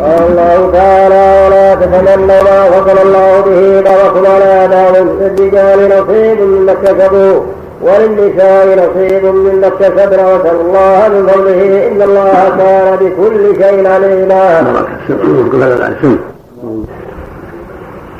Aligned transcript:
قال 0.00 0.22
الله 0.30 0.70
تعالى 0.72 1.24
ولا 1.46 1.74
تتمنوا 1.74 2.26
ما 2.26 2.60
فضل 2.70 2.98
الله 3.06 3.40
به 3.40 3.80
بعضكم 3.90 4.26
على 4.26 4.68
بعض 4.68 4.96
للرجال 4.96 5.78
نصيب 5.88 6.40
مما 6.40 6.72
اكتسبوا 6.72 7.40
وللنساء 7.82 8.66
نصيب 8.82 9.24
مما 9.24 9.66
اكتسبن 9.66 10.20
واسال 10.24 10.56
الله 10.60 11.08
من 11.08 11.26
فضله 11.26 11.88
إن 11.88 12.02
الله 12.02 12.38
كان 12.58 12.96
بكل 12.96 13.62
شيء 13.62 13.88
عليما. 13.88 14.44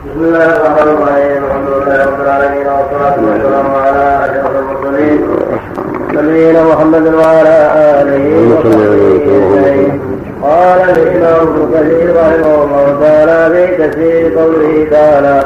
بسم 0.07 0.25
الله 0.25 0.45
الرحمن 0.57 0.89
الرحيم. 0.95 1.41
الحمد 1.45 1.69
لله 1.69 1.99
رب 2.07 2.21
العالمين 2.25 2.67
والصلاة 2.67 3.17
والسلام 3.27 3.69
على 3.87 4.07
أشرف 4.25 4.53
المرسلين. 4.63 5.21
نبينا 6.13 6.65
محمد 6.65 7.15
وعلى 7.15 7.57
آله 8.01 8.25
وصحبه 8.51 10.10
قال 10.43 10.81
الإمام 10.91 11.41
ابن 11.41 11.71
كثير 11.75 12.17
رحمه 12.17 12.65
الله 12.65 12.99
تعالى 13.01 13.67
في 13.67 13.89
تفسير 13.89 14.39
قوله 14.39 14.87
تعالى 14.91 15.45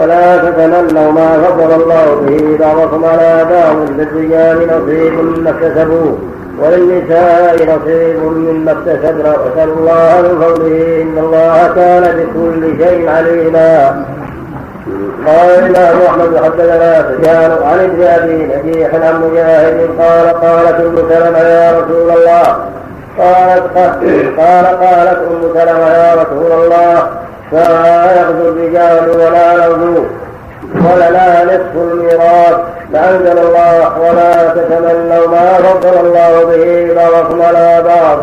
ولا 0.00 0.36
تتمنوا 0.36 1.12
ما 1.12 1.42
فضل 1.42 1.82
الله 1.82 2.14
به 2.26 2.64
بعضكم 2.64 3.04
على 3.04 3.46
بعض 3.50 3.76
للرجال 3.98 4.56
نصيب 4.66 5.12
مما 5.12 5.50
اكتسبوا 5.50 6.12
وللنساء 6.62 7.54
نصيب 7.54 8.22
مما 8.22 8.72
اكتسبن 8.72 9.26
واسال 9.26 9.68
الله 9.78 10.22
من 10.22 10.40
فضله 10.40 11.02
إن 11.02 11.18
الله 11.18 11.72
كان 11.74 12.02
بكل 12.02 12.84
شيء 12.84 13.08
عليما. 13.08 14.04
قال 15.26 15.50
الإمام 15.58 15.96
أحمد 16.06 16.36
حدثنا 16.44 17.02
سفيان 17.02 17.50
عن 17.62 17.78
ابن 17.78 18.02
أبي 18.02 18.46
نجيح 18.46 18.94
عن 18.94 19.22
مجاهد 19.22 19.90
قال 19.98 20.28
قالت 20.28 20.80
ام 20.80 20.96
سلمة 21.08 21.38
يا 21.38 21.72
رسول 21.78 22.10
الله 22.10 22.56
قالت 23.18 23.62
قال 24.38 24.66
قالت 24.66 25.18
أم 25.18 25.42
سلمة 25.54 25.88
يا 25.88 26.14
رسول 26.14 26.52
الله 26.52 27.08
فلا 27.52 28.20
يغزو 28.20 28.48
الرجال 28.48 29.10
ولا 29.10 29.56
نغزو 29.56 30.04
ولنا 30.74 31.44
نصف 31.44 31.76
الميراث 31.92 32.56
فأنزل 32.92 33.38
الله 33.38 34.00
ولا 34.00 34.48
تتمنوا 34.48 35.26
ما 35.28 35.52
فضل 35.58 36.06
الله 36.06 36.44
به 36.44 36.94
بعضكم 36.94 37.42
على 37.42 37.82
بعض 37.82 38.18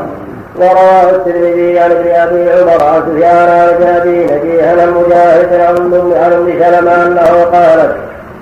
ورواه 0.56 1.10
الترمذي 1.10 1.80
عن 1.80 1.92
ابن 1.92 2.08
أبي 2.12 2.52
عمر 2.52 2.84
عن 2.84 3.02
سفيان 3.08 3.50
عن 3.50 3.84
أبي 3.96 4.26
نجيح 4.26 4.68
عن 4.68 4.94
مجاهد 4.94 5.54
عن 5.54 5.76
أم 5.76 6.54
سلمة 6.60 7.06
أنه 7.06 7.44
قالت 7.44 7.96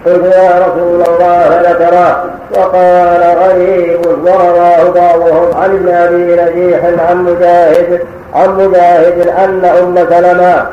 قلت 0.06 0.36
يا 0.36 0.66
رسول 0.68 1.02
الله 1.08 1.50
فذكره 1.50 2.24
وقال 2.58 3.24
غريب 3.38 4.00
ورواه 4.06 4.84
بعضهم 4.96 5.62
عن 5.62 5.70
ابن 5.70 5.90
أبي 5.90 6.36
نجيح 6.42 6.80
عن 7.10 7.24
مجاهد 7.24 8.00
عن 8.36 8.50
مجاهد 8.58 9.28
أن 9.28 9.66
أم 9.66 9.96
سلمة 10.10 10.66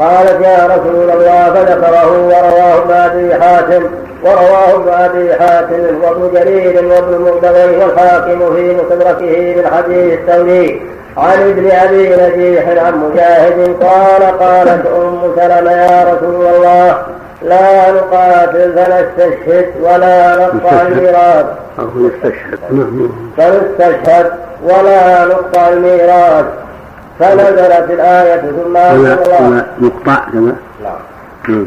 قالت 0.00 0.40
يا 0.44 0.66
رسول 0.66 1.10
الله 1.10 1.54
فذكره 1.54 2.12
ورواه 2.26 2.78
ابن 2.78 2.92
أبي 2.94 3.34
حاتم 3.42 3.84
ورواه 4.24 4.74
ابن 4.74 4.88
أبي 4.88 5.34
حاتم 5.34 6.02
وابن 6.02 6.30
جرير 6.34 6.84
وابن 6.84 7.14
المردوي 7.14 7.76
والحاكم 7.76 8.54
في 8.54 8.74
مستدركه 8.76 9.54
بالحديث 9.56 10.18
الثوري 10.18 10.82
عن 11.16 11.38
ابن 11.50 11.70
أبي 11.70 12.08
نجيح 12.16 12.68
عن 12.68 12.94
مجاهد 12.98 13.76
قال 13.82 14.38
قالت 14.38 14.86
أم 14.86 15.20
سلمة 15.36 15.70
يا 15.72 16.04
رسول 16.14 16.46
الله 16.46 16.98
لا 17.42 17.92
نقاتل 17.92 18.72
فنستشهد 18.72 19.66
ولا 19.80 20.36
نقطع 20.36 20.82
الميراث 20.82 21.46
نستشهد. 21.78 22.58
نعم. 22.70 23.08
فنستشهد 23.36 24.32
ولا 24.62 25.26
نقطع 25.26 25.68
الميراث. 25.68 26.44
فنزلت 27.18 27.90
الآية 27.90 28.40
ثم 28.40 28.76
أنزل 28.76 29.12
الله. 29.12 29.64
نقطع 29.80 30.24
كما 30.32 30.54
نعم. 31.48 31.64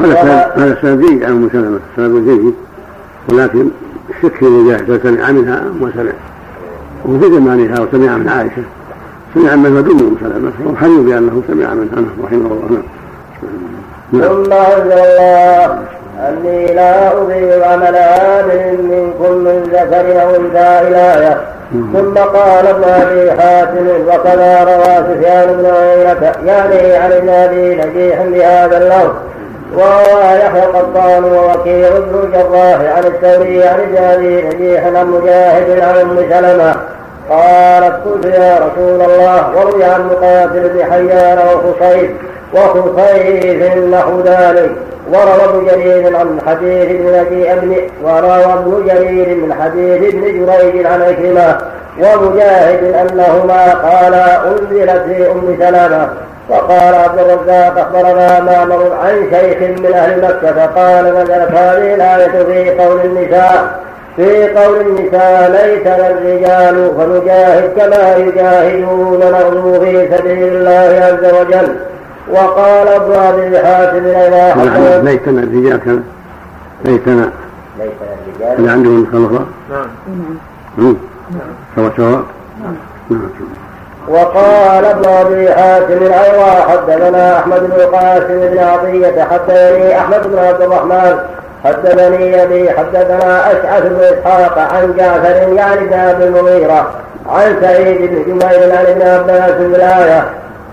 هذا 0.00 0.52
هذا 0.56 0.78
سند 0.82 1.00
جيد 1.00 1.24
عن 1.24 1.30
ام 1.30 1.48
سلمة. 1.52 1.80
سند 1.96 2.28
جيد. 2.28 2.54
ولكن 3.28 3.68
الشك 4.10 4.34
في 4.34 4.44
مجاهد 4.44 5.00
سمع 5.02 5.30
منها 5.30 5.58
ام 5.58 5.90
سلمه 5.94 6.12
وفي 7.04 7.26
زمانها 7.34 7.80
وسمع 7.80 8.16
من 8.16 8.28
عائشة. 8.28 8.62
سمع 9.34 9.54
من 9.56 9.84
دون 9.84 10.00
ام 10.00 10.16
سلمة. 10.20 10.72
وحري 10.72 10.96
بأنه 10.96 11.42
سمع 11.48 11.74
منها. 11.74 12.04
رحمه 12.24 12.46
الله. 12.46 12.68
نعم. 12.70 12.82
ثم 14.22 14.52
أنزل 14.52 14.98
الله. 14.98 15.78
أني 16.28 16.66
لا 16.66 17.12
أضيع 17.12 17.66
عمل 17.66 17.96
عامل 17.96 18.78
منكم 18.82 19.32
من 19.32 19.62
ذكر 19.72 20.22
أو 20.22 20.30
أنثى 20.30 20.88
إلى 20.88 21.36
ثم 21.72 22.18
قال 22.18 22.66
ابن 22.66 22.84
أبي 22.84 23.32
حاتم 23.32 23.88
وكذا 24.06 24.64
روى 24.64 25.14
سفيان 25.14 25.46
بن 25.58 25.66
عيينة 25.66 26.32
يعني 26.46 26.96
عن 26.96 27.12
ابن 27.12 27.28
ابي 27.28 27.74
نجيح 27.74 28.22
بهذا 28.22 28.78
اللفظ. 28.78 29.14
وروى 29.76 30.38
يحيى 30.38 30.64
القطان 30.64 31.24
ووكيع 31.24 31.88
بن 31.88 32.24
الجراح 32.24 32.96
عن 32.96 33.04
الثوري 33.04 33.64
عن 33.64 33.80
ابن 33.80 33.96
ابي 33.96 34.42
نجيح 34.42 34.86
عن 34.86 35.06
مجاهد 35.06 35.80
عن 35.80 35.96
أم 35.96 36.16
سلمة. 36.30 36.74
قالت 37.30 37.94
قلت 38.04 38.24
يا 38.24 38.58
رسول 38.58 39.10
الله 39.10 39.56
وروي 39.56 39.84
عن 39.84 40.06
مقاتل 40.06 40.68
بن 40.68 40.84
حيان 40.92 41.38
وخصيف 41.38 42.10
وخصيف 42.54 43.76
نحو 43.76 44.20
ذلك. 44.20 44.70
وروى 45.12 45.44
ابن 45.44 45.66
جرير 45.66 46.16
عن 46.16 46.38
حديث 46.46 46.90
ابن 46.90 47.14
أبي 47.14 47.52
ابن 47.52 47.76
وروى 48.04 48.44
ابن 48.44 48.84
جرير 48.86 49.28
من 49.28 49.54
حديث 49.60 50.14
ابن 50.14 50.22
جريج 50.22 50.86
عن 50.86 51.02
عكرمة 51.02 51.58
ومجاهد 51.98 52.94
أنهما 52.94 53.74
قالا 53.74 54.48
أنزلت 54.48 55.02
في 55.06 55.30
أم 55.30 55.56
سلمة. 55.60 56.08
وقال 56.48 56.94
عبد 56.94 57.18
الرزاق 57.18 57.78
أخبرنا 57.78 58.40
معمر 58.40 58.92
عن 59.04 59.14
شيخ 59.30 59.58
من 59.58 59.92
أهل 59.94 60.22
مكة 60.22 60.66
قال 60.66 61.04
نزلت 61.04 61.50
هذه 61.52 61.94
الايه 61.94 62.44
في 62.44 62.70
قول 62.82 63.00
النساء؟ 63.04 63.80
في 64.16 64.48
قول 64.48 64.80
النساء 64.80 65.50
ليس 65.50 65.86
الرجال 65.86 66.90
فنجاهد 66.98 67.72
كما 67.76 68.16
يجاهدون 68.16 69.20
نغزو 69.20 69.80
في 69.80 70.08
سبيل 70.16 70.48
الله 70.48 71.04
عز 71.04 71.34
وجل. 71.34 71.76
وقال 72.32 72.88
ابن 72.88 73.12
أبي 73.12 73.58
حاتم 73.58 74.06
اذا 74.06 75.02
ليتنا 75.02 75.42
الرجال 75.42 75.76
كما 75.76 76.02
ليتنا. 76.84 77.30
ليتنا 77.78 78.12
الرجال 78.38 78.58
اللي 78.58 78.70
عندهم 78.70 79.06
خلفاء؟ 79.12 79.46
نعم. 79.70 80.96
سواء 81.76 81.92
سواء 81.96 82.22
نعم. 82.62 83.20
وقال 84.08 84.84
ابن 84.84 85.08
أبي 85.08 85.50
حاتم 85.54 86.02
أيضا 86.02 86.50
حدثنا 86.68 87.38
أحمد 87.38 87.60
بن 87.60 87.80
القاسم 87.80 88.48
بن 88.52 88.58
عطية 88.58 89.24
حدثني 89.24 89.98
أحمد 89.98 90.22
بن 90.32 90.38
عبد 90.38 90.62
الرحمن. 90.62 91.18
حدثني 91.64 92.42
أبي 92.42 92.70
حدثنا 92.70 93.52
أشعث 93.52 93.82
بن 93.82 94.00
إسحاق 94.00 94.58
عن 94.58 94.94
جعفر 94.96 95.52
يعني 95.52 95.86
بن 95.86 95.92
أبي 95.92 96.24
المغيرة 96.24 96.90
عن 97.28 97.56
سعيد 97.60 97.98
بن 98.00 98.22
جميل 98.26 98.72
عن 98.72 98.86
ابن 98.86 99.02
عباس 99.02 99.50
بالايه 99.50 100.24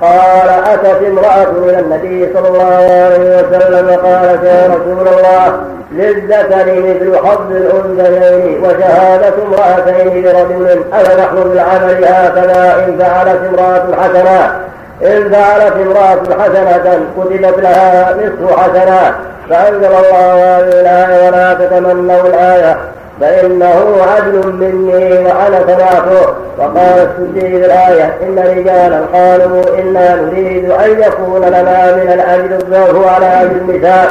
قال 0.02 0.50
أتت 0.74 1.04
امرأة 1.08 1.52
إلى 1.70 1.80
النبي 1.80 2.34
صلى 2.34 2.48
الله 2.48 2.74
عليه 3.06 3.38
وسلم 3.38 3.90
وقالت 3.90 4.44
يا 4.44 4.68
رسول 4.68 5.08
الله 5.08 5.60
للذكر 5.92 6.66
مثل 6.66 7.18
حظ 7.18 7.52
الأنثيين 7.52 8.64
وشهادة 8.64 9.34
امرأتين 9.44 10.24
لرجل 10.24 10.84
أفنحن 10.94 11.36
بالعمل 11.36 12.06
هكذا؟ 12.06 12.86
إن 12.88 12.98
فعلت 13.00 13.40
امرأة 13.50 13.84
حسنة 14.02 14.56
إن 15.04 15.32
فعلت 15.32 15.74
امرأة 15.76 16.44
حسنة 16.44 17.00
كتبت 17.18 17.60
لها 17.60 18.14
نصف 18.14 18.60
حسنة 18.60 19.16
فأنزل 19.50 19.86
الله 19.86 20.58
هذه 20.58 20.80
الآية 20.82 21.28
ولا 21.28 21.54
تتمنوا 21.54 22.28
الآية. 22.28 22.78
فإنه 23.22 23.98
عدل 24.16 24.54
مني 24.54 25.14
وأنا 25.14 25.60
سمعته. 25.68 26.34
وقال 26.58 27.08
السدي 27.08 27.66
الآية 27.66 28.14
إن 28.24 28.40
رجالا 28.40 29.02
قالوا 29.14 29.80
إنا 29.80 30.16
نريد 30.16 30.72
أن 30.72 30.90
يكون 31.02 31.42
لنا 31.46 31.96
من 31.96 32.12
الأجر 32.14 32.56
الضعف 32.56 33.08
على 33.16 33.26
أجر 33.26 33.52
النساء. 33.52 34.08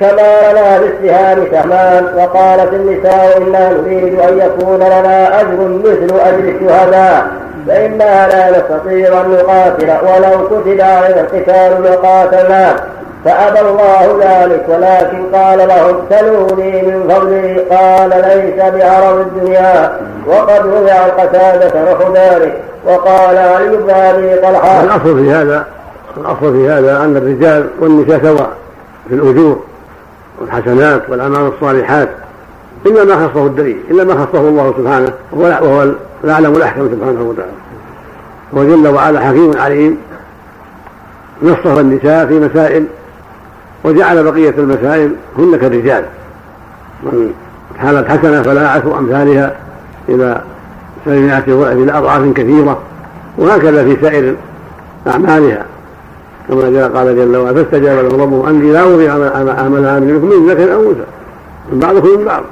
كما 0.00 0.52
لنا 0.52 0.78
بالسهام 0.78 1.46
سهمان 1.52 2.04
وقالت 2.16 2.72
النساء 2.72 3.38
إنا 3.38 3.72
نريد 3.72 4.20
أن 4.20 4.38
يكون 4.38 4.76
لنا 4.76 5.40
أجر 5.40 5.68
مثل 5.84 6.20
أجر 6.20 6.38
الشهداء. 6.38 7.26
فإنا 7.68 8.28
لا 8.28 8.50
نستطيع 8.50 9.20
أن 9.20 9.30
نقاتل 9.30 9.90
ولو 10.02 10.46
كتب 10.46 10.80
علينا 10.80 11.20
القتال 11.20 11.84
لقاتلنا 11.84 12.74
فأبى 13.24 13.60
الله 13.60 14.18
ذلك 14.20 14.64
ولكن 14.68 15.36
قال 15.36 15.58
لهم 15.58 15.96
سلوني 16.10 16.82
من 16.82 17.08
فضلي. 17.08 17.60
قال 17.60 18.10
ليس 18.10 18.74
بعرض 18.74 19.18
الدنيا 19.18 20.00
وقد 20.26 20.66
وضع 20.66 21.06
القتادة 21.06 21.92
نحو 21.92 22.14
ذلك 22.14 22.62
وقال 22.86 23.36
علي 23.38 23.76
بن 23.76 23.90
أبي 23.90 24.36
طلحة. 24.36 24.82
الأصل 24.82 25.24
في 25.24 25.30
هذا 25.30 25.66
الأصل 26.16 26.52
في 26.52 26.68
هذا 26.68 26.96
أن 27.04 27.16
الرجال 27.16 27.66
والنساء 27.80 28.20
سواء 28.22 28.50
في 29.08 29.14
الأجور 29.14 29.60
والحسنات 30.40 31.02
والأعمال 31.08 31.52
الصالحات 31.56 32.08
إلا 32.86 33.04
ما 33.04 33.28
خصه 33.28 33.46
الدليل 33.46 33.76
إلا 33.90 34.04
ما 34.04 34.14
خصه 34.14 34.40
الله 34.40 34.74
سبحانه 34.78 35.12
وهو 35.32 35.88
الأعلم 36.24 36.56
الأحكم 36.56 36.88
سبحانه 36.92 37.22
وتعالى. 37.22 37.52
هو 38.56 38.64
جل 38.64 38.88
وعلا 38.88 39.20
حكيم 39.20 39.52
عليم 39.58 39.98
نصف 41.42 41.78
النساء 41.78 42.26
في 42.26 42.34
مسائل 42.34 42.86
وجعل 43.84 44.24
بقية 44.24 44.54
المسائل 44.58 45.12
هن 45.38 45.56
كالرجال 45.56 46.04
من 47.02 47.32
كانت 47.82 48.08
حسنة 48.08 48.42
فلا 48.42 48.68
عشر 48.68 48.98
أمثالها 48.98 49.52
إلى 50.08 50.40
سبعمائة 51.04 51.44
ضعف 51.48 51.72
إلى 51.72 51.98
أضعاف 51.98 52.32
كثيرة 52.34 52.78
وهكذا 53.38 53.84
في 53.84 53.96
سائر 54.02 54.34
أعمالها. 55.06 55.64
كما 56.48 56.70
جاء 56.70 56.88
قال 56.88 57.16
جل 57.16 57.36
وعلا 57.36 57.54
فاستجاب 57.54 58.04
له 58.04 58.22
ربه 58.22 58.50
أني 58.50 58.72
لا 58.72 58.94
أضيع 58.94 59.12
عمل 59.12 59.86
عامل 59.86 60.14
منكم 60.14 60.26
من 60.26 60.50
ذكر 60.50 60.74
أو 60.74 60.80
أنثى. 60.80 61.04
من 61.72 61.78
بعضكم 61.78 62.08
من 62.18 62.24
بعض. 62.24 62.42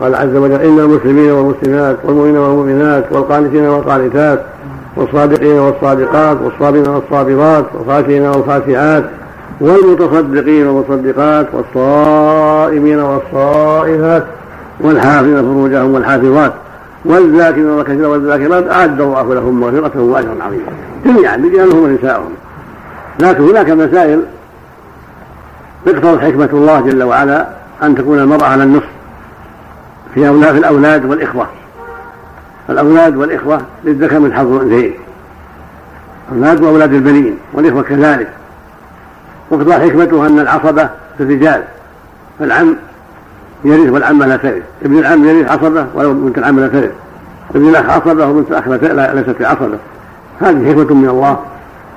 قال 0.00 0.14
عز 0.14 0.36
وجل 0.36 0.52
إن 0.52 0.78
المسلمين 0.78 1.30
والمسلمات 1.30 1.96
والمؤمنين 2.04 2.36
والمؤمنات 2.36 3.04
والقانتين 3.12 3.66
والقانتات 3.66 4.42
والصادقين 4.96 5.58
والصادقات 5.58 6.36
والصابرين 6.42 6.88
والصابرات 6.88 7.64
والخاشعين 7.74 8.26
والخاشعات 8.26 9.04
والمتصدقين 9.60 10.66
والمصدقات 10.66 11.46
والصائمين 11.52 12.98
والصائمات 13.00 14.24
والحافظين 14.80 15.36
فروجهم 15.36 15.94
والحافظات 15.94 16.52
والذاكرين 17.04 17.70
والكثير 17.70 18.08
والذاكرات 18.08 18.70
أعد 18.70 19.00
الله 19.00 19.34
لهم 19.34 19.60
مغفرة 19.60 20.00
وأجرا 20.02 20.36
عظيما. 20.42 20.62
جميعا 21.04 21.36
رجالهم 21.36 21.82
ونساءهم 21.82 22.30
لكن 23.20 23.42
هناك 23.42 23.70
مسائل 23.70 24.22
تقتضي 25.86 26.20
حكمة 26.20 26.48
الله 26.52 26.80
جل 26.80 27.02
وعلا 27.02 27.46
أن 27.82 27.94
تكون 27.94 28.18
المرأة 28.18 28.46
على 28.46 28.62
النصف 28.62 28.88
في 30.14 30.28
أولاد 30.28 30.56
الأولاد 30.56 31.04
والإخوة. 31.04 31.46
الأولاد 32.70 33.16
والإخوة 33.16 33.60
للذكر 33.84 34.18
من 34.18 34.32
حظ 34.32 34.52
الأنثيين. 34.52 34.94
أولاد 36.32 36.62
وأولاد 36.62 36.92
البنين 36.92 37.36
والإخوة 37.52 37.82
كذلك. 37.82 38.28
وقضى 39.50 39.72
حكمته 39.72 40.26
أن 40.26 40.38
العصبة 40.38 40.88
في 41.18 41.22
الرجال 41.22 41.62
فالعم 42.38 42.76
يرث 43.64 43.92
والعمة 43.92 44.26
لا 44.26 44.36
ترث. 44.36 44.62
ابن 44.84 44.98
العم 44.98 45.24
يرث 45.24 45.50
عصبة 45.50 45.86
ولو 45.94 46.14
بنت 46.14 46.38
العم 46.38 46.60
لا 46.60 46.68
ترث. 46.68 46.90
ابن 47.54 47.68
الأخ 47.68 47.90
عصبة 47.90 48.26
وبنت 48.26 48.50
الأخ 48.50 48.68
ليست 49.14 49.30
في 49.30 49.44
عصبة. 49.44 49.78
هذه 50.40 50.70
حكمة 50.70 50.94
من 50.94 51.08
الله. 51.08 51.38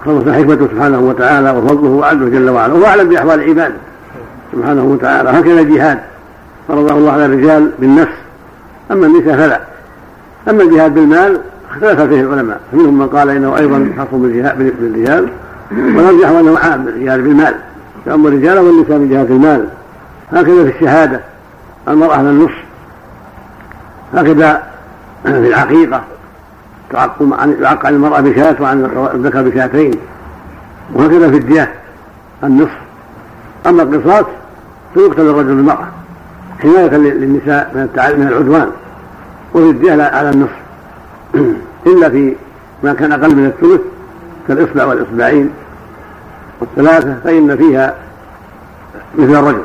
خلص 0.06 0.30
حكمته 0.30 0.68
سبحانه 0.68 1.00
وتعالى 1.00 1.52
وفضله 1.52 1.90
وعدله 1.90 2.30
جل 2.30 2.50
وعلا 2.50 2.74
وهو 2.74 2.86
أعلم 2.86 3.10
بأحوال 3.10 3.42
العباد. 3.42 3.74
سبحانه 4.56 4.84
وتعالى. 4.84 5.30
هكذا 5.30 5.62
الجهاد. 5.62 6.00
فرضه 6.68 6.94
الله 6.94 7.12
على 7.12 7.26
الرجال 7.26 7.72
بالنفس. 7.80 8.14
أما 8.92 9.06
النساء 9.06 9.38
فلا. 9.38 9.62
أما 10.50 10.64
الجهاد 10.64 10.94
بالمال 10.94 11.40
اختلف 11.72 12.02
فيه 12.02 12.22
العلماء. 12.22 12.60
فمنهم 12.72 13.00
من 13.00 13.08
قال 13.08 13.30
إنه 13.30 13.58
أيضا 13.58 13.94
خاص 13.98 14.08
بالرجال 14.12 15.28
ونرجح 15.72 16.30
أنه 16.30 16.60
عام 16.60 16.86
بالجهاد 16.86 17.20
بالمال. 17.24 17.56
فأما 18.06 18.30
الرجال 18.30 18.60
والنساء 18.60 18.98
من 18.98 19.10
جهة 19.10 19.36
المال 19.36 19.68
هكذا 20.32 20.64
في 20.64 20.76
الشهادة. 20.76 21.20
المرأة 21.88 22.16
على 22.16 22.30
النصف 22.30 22.64
هكذا 24.14 24.64
في 25.24 25.54
عن 27.34 27.56
يعق 27.62 27.86
عن 27.86 27.94
المرأة 27.94 28.22
بشاة 28.22 28.56
وعن 28.60 29.10
الذكر 29.14 29.42
بشاتين. 29.42 29.94
وهكذا 30.94 31.32
في 31.32 31.38
الدية 31.38 31.74
النصف 32.44 32.78
أما 33.68 33.84
القصاص 33.84 34.26
فيقتل 34.94 35.22
الرجل 35.22 35.56
بالمرأة 35.56 35.88
حماية 36.60 36.98
للنساء 36.98 37.72
من 37.76 37.88
من 38.18 38.28
العدوان. 38.28 38.72
وفي 39.54 39.70
الدية 39.70 39.92
على 39.92 40.30
النصف 40.30 40.62
إلا 41.88 42.10
في 42.10 42.36
ما 42.84 42.94
كان 42.94 43.12
أقل 43.12 43.36
من 43.36 43.46
الثلث 43.46 43.82
كالإصبع 44.48 44.86
والإصبعين 44.86 45.50
والثلاثة 46.62 47.16
فإن 47.24 47.58
فيها 47.58 47.96
مثل 49.16 49.36
الرجل 49.36 49.64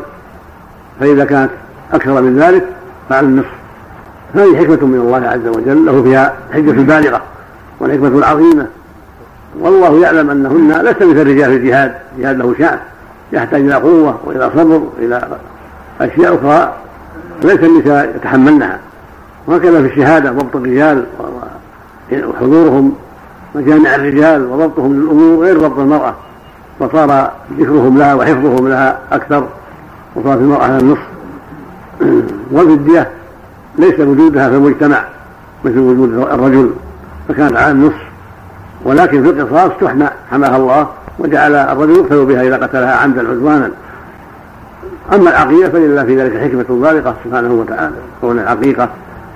فإذا 1.01 1.25
كانت 1.25 1.51
أكثر 1.93 2.23
من 2.23 2.39
ذلك 2.39 2.65
فعلى 3.09 3.27
النصف. 3.27 3.51
هذه 4.35 4.57
حكمة 4.57 4.87
من 4.87 5.01
الله 5.01 5.29
عز 5.29 5.47
وجل 5.47 5.87
له 5.87 6.03
فيها 6.03 6.35
حجة 6.53 6.71
بالغة 6.71 7.23
والحكمة 7.81 8.19
العظيمة. 8.19 8.67
والله 9.61 10.01
يعلم 10.01 10.31
أنهن 10.31 10.73
ليس 10.83 10.97
مثل 10.97 11.21
الرجال 11.21 11.51
في 11.51 11.57
الجهاد 11.57 11.95
الجهاد 12.17 12.39
له 12.39 12.55
شأن 12.59 12.79
يحتاج 13.33 13.61
إلى 13.61 13.75
قوة 13.75 14.21
وإلى 14.25 14.51
صبر 14.57 14.83
وإلى 14.99 15.29
أشياء 16.01 16.35
أخرى 16.35 16.73
ليس 17.43 17.61
النساء 17.61 18.17
يتحملنها. 18.17 18.79
وهكذا 19.47 19.83
في 19.83 19.87
الشهادة 19.87 20.31
ضبط 20.31 20.57
الرجال 20.57 21.05
وحضورهم 22.13 22.95
مجامع 23.57 23.95
الرجال 23.95 24.47
وضبطهم 24.47 24.95
للأمور 24.95 25.45
غير 25.45 25.59
ضبط 25.59 25.79
المرأة 25.79 26.15
فصار 26.81 27.31
ذكرهم 27.59 27.99
لها 27.99 28.15
وحفظهم 28.15 28.69
لها 28.69 28.99
أكثر 29.13 29.47
وصارت 30.15 30.39
المرأة 30.39 30.63
على 30.63 30.79
النصف 30.79 31.07
والفدية 32.53 33.11
ليس 33.79 34.01
وجودها 34.01 34.49
في 34.49 34.57
المجتمع 34.57 35.05
مثل 35.65 35.79
وجود 35.79 36.13
الرجل 36.13 36.71
فكانت 37.29 37.57
على 37.57 37.71
النصف 37.71 38.07
ولكن 38.85 39.23
في 39.23 39.31
القصاص 39.31 39.71
تحمى 39.81 40.09
حماها 40.31 40.57
الله 40.57 40.89
وجعل 41.19 41.55
الرجل 41.55 41.97
يقتل 41.97 42.25
بها 42.25 42.43
إذا 42.43 42.57
قتلها 42.57 42.95
عمدا 42.95 43.29
عدوانا. 43.29 43.71
أما 45.15 45.31
العقيقة 45.31 45.71
فلله 45.71 46.05
في 46.05 46.23
ذلك 46.23 46.37
حكمة 46.37 46.81
بالغة 46.81 47.17
سبحانه 47.25 47.53
وتعالى 47.53 47.95
كون 48.21 48.39
العقيقة 48.39 48.89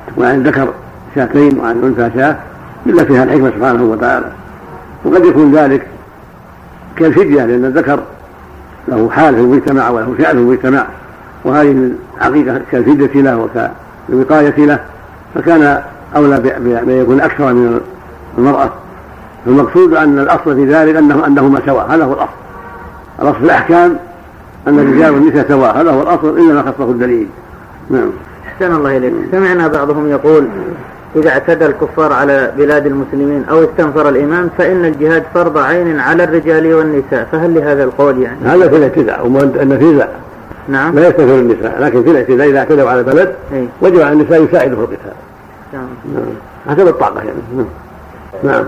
تكون 0.06 0.26
عن 0.26 0.34
الذكر 0.34 0.68
شاتين 1.14 1.58
وعن 1.58 1.76
الأنثى 1.76 2.10
شاة 2.18 2.36
إلا 2.86 3.04
فيها 3.04 3.24
الحكمة 3.24 3.50
سبحانه 3.50 3.84
وتعالى. 3.84 4.26
وقد 5.04 5.24
يكون 5.24 5.54
ذلك 5.54 5.86
كالفدية 6.96 7.44
لأن 7.44 7.64
الذكر 7.64 8.00
له 8.88 9.10
حال 9.10 9.34
في 9.34 9.40
المجتمع 9.40 9.88
وله 9.88 10.14
شأن 10.18 10.26
في 10.26 10.30
المجتمع. 10.32 10.86
وهذه 11.44 11.90
العقيقة 12.18 12.60
كالفدية 12.70 13.22
له 13.22 13.48
وكالوقاية 14.08 14.66
له. 14.66 14.78
فكان 15.34 15.82
أولى 16.16 16.40
بأن 16.40 16.90
يكون 16.90 17.20
أكثر 17.20 17.52
من 17.52 17.80
المرأة. 18.38 18.70
فالمقصود 19.46 19.94
أن 19.94 20.18
الأصل 20.18 20.54
في 20.54 20.64
ذلك 20.66 20.96
أنه 20.96 21.26
أنهما 21.26 21.60
سواء. 21.66 21.86
هذا 21.90 22.04
هو 22.04 22.12
الأصل. 22.12 22.30
الأصل 23.22 23.38
في 23.38 23.44
الأحكام 23.44 23.96
أن 24.68 24.78
الرجال 24.78 25.10
والنساء 25.10 25.48
سواء. 25.48 25.80
هذا 25.80 25.90
هو 25.90 26.02
الأصل 26.02 26.38
إلا 26.38 26.54
ما 26.54 26.62
خصه 26.62 26.90
الدليل. 26.90 27.26
نعم. 27.90 28.10
أحسن 28.46 28.74
الله 28.74 28.96
إليك. 28.96 29.14
سمعنا 29.32 29.68
بعضهم 29.68 30.08
يقول 30.08 30.48
إذا 31.16 31.30
اعتدى 31.30 31.66
الكفار 31.66 32.12
على 32.12 32.52
بلاد 32.56 32.86
المسلمين 32.86 33.44
أو 33.50 33.64
استنفر 33.64 34.08
الإمام 34.08 34.50
فإن 34.58 34.84
الجهاد 34.84 35.22
فرض 35.34 35.58
عين 35.58 36.00
على 36.00 36.24
الرجال 36.24 36.74
والنساء. 36.74 37.26
فهل 37.32 37.54
لهذا 37.54 37.84
القول 37.84 38.22
يعني؟ 38.22 38.38
هذا 38.44 38.68
في 38.68 38.76
الاعتداء 38.76 39.26
النفيذ 39.62 40.02
نعم. 40.68 40.98
لا 40.98 41.08
يستنفر 41.08 41.34
النساء 41.34 41.80
لكن 41.80 42.02
في 42.02 42.10
الاعتداء 42.10 42.48
إذا 42.48 42.58
اعتدوا 42.58 42.90
على 42.90 43.02
بلد 43.02 43.34
إيه؟ 43.52 43.66
وجب 43.82 44.00
على 44.00 44.12
النساء 44.12 44.44
يساعدوا 44.44 44.76
في 44.76 44.82
القتال. 44.82 45.12
نعم 45.72 45.88
نعم. 46.14 46.76
حسب 46.76 46.88
الطاقة 46.88 47.18
يعني. 47.18 47.30
نعم, 47.56 47.66
نعم. 48.42 48.64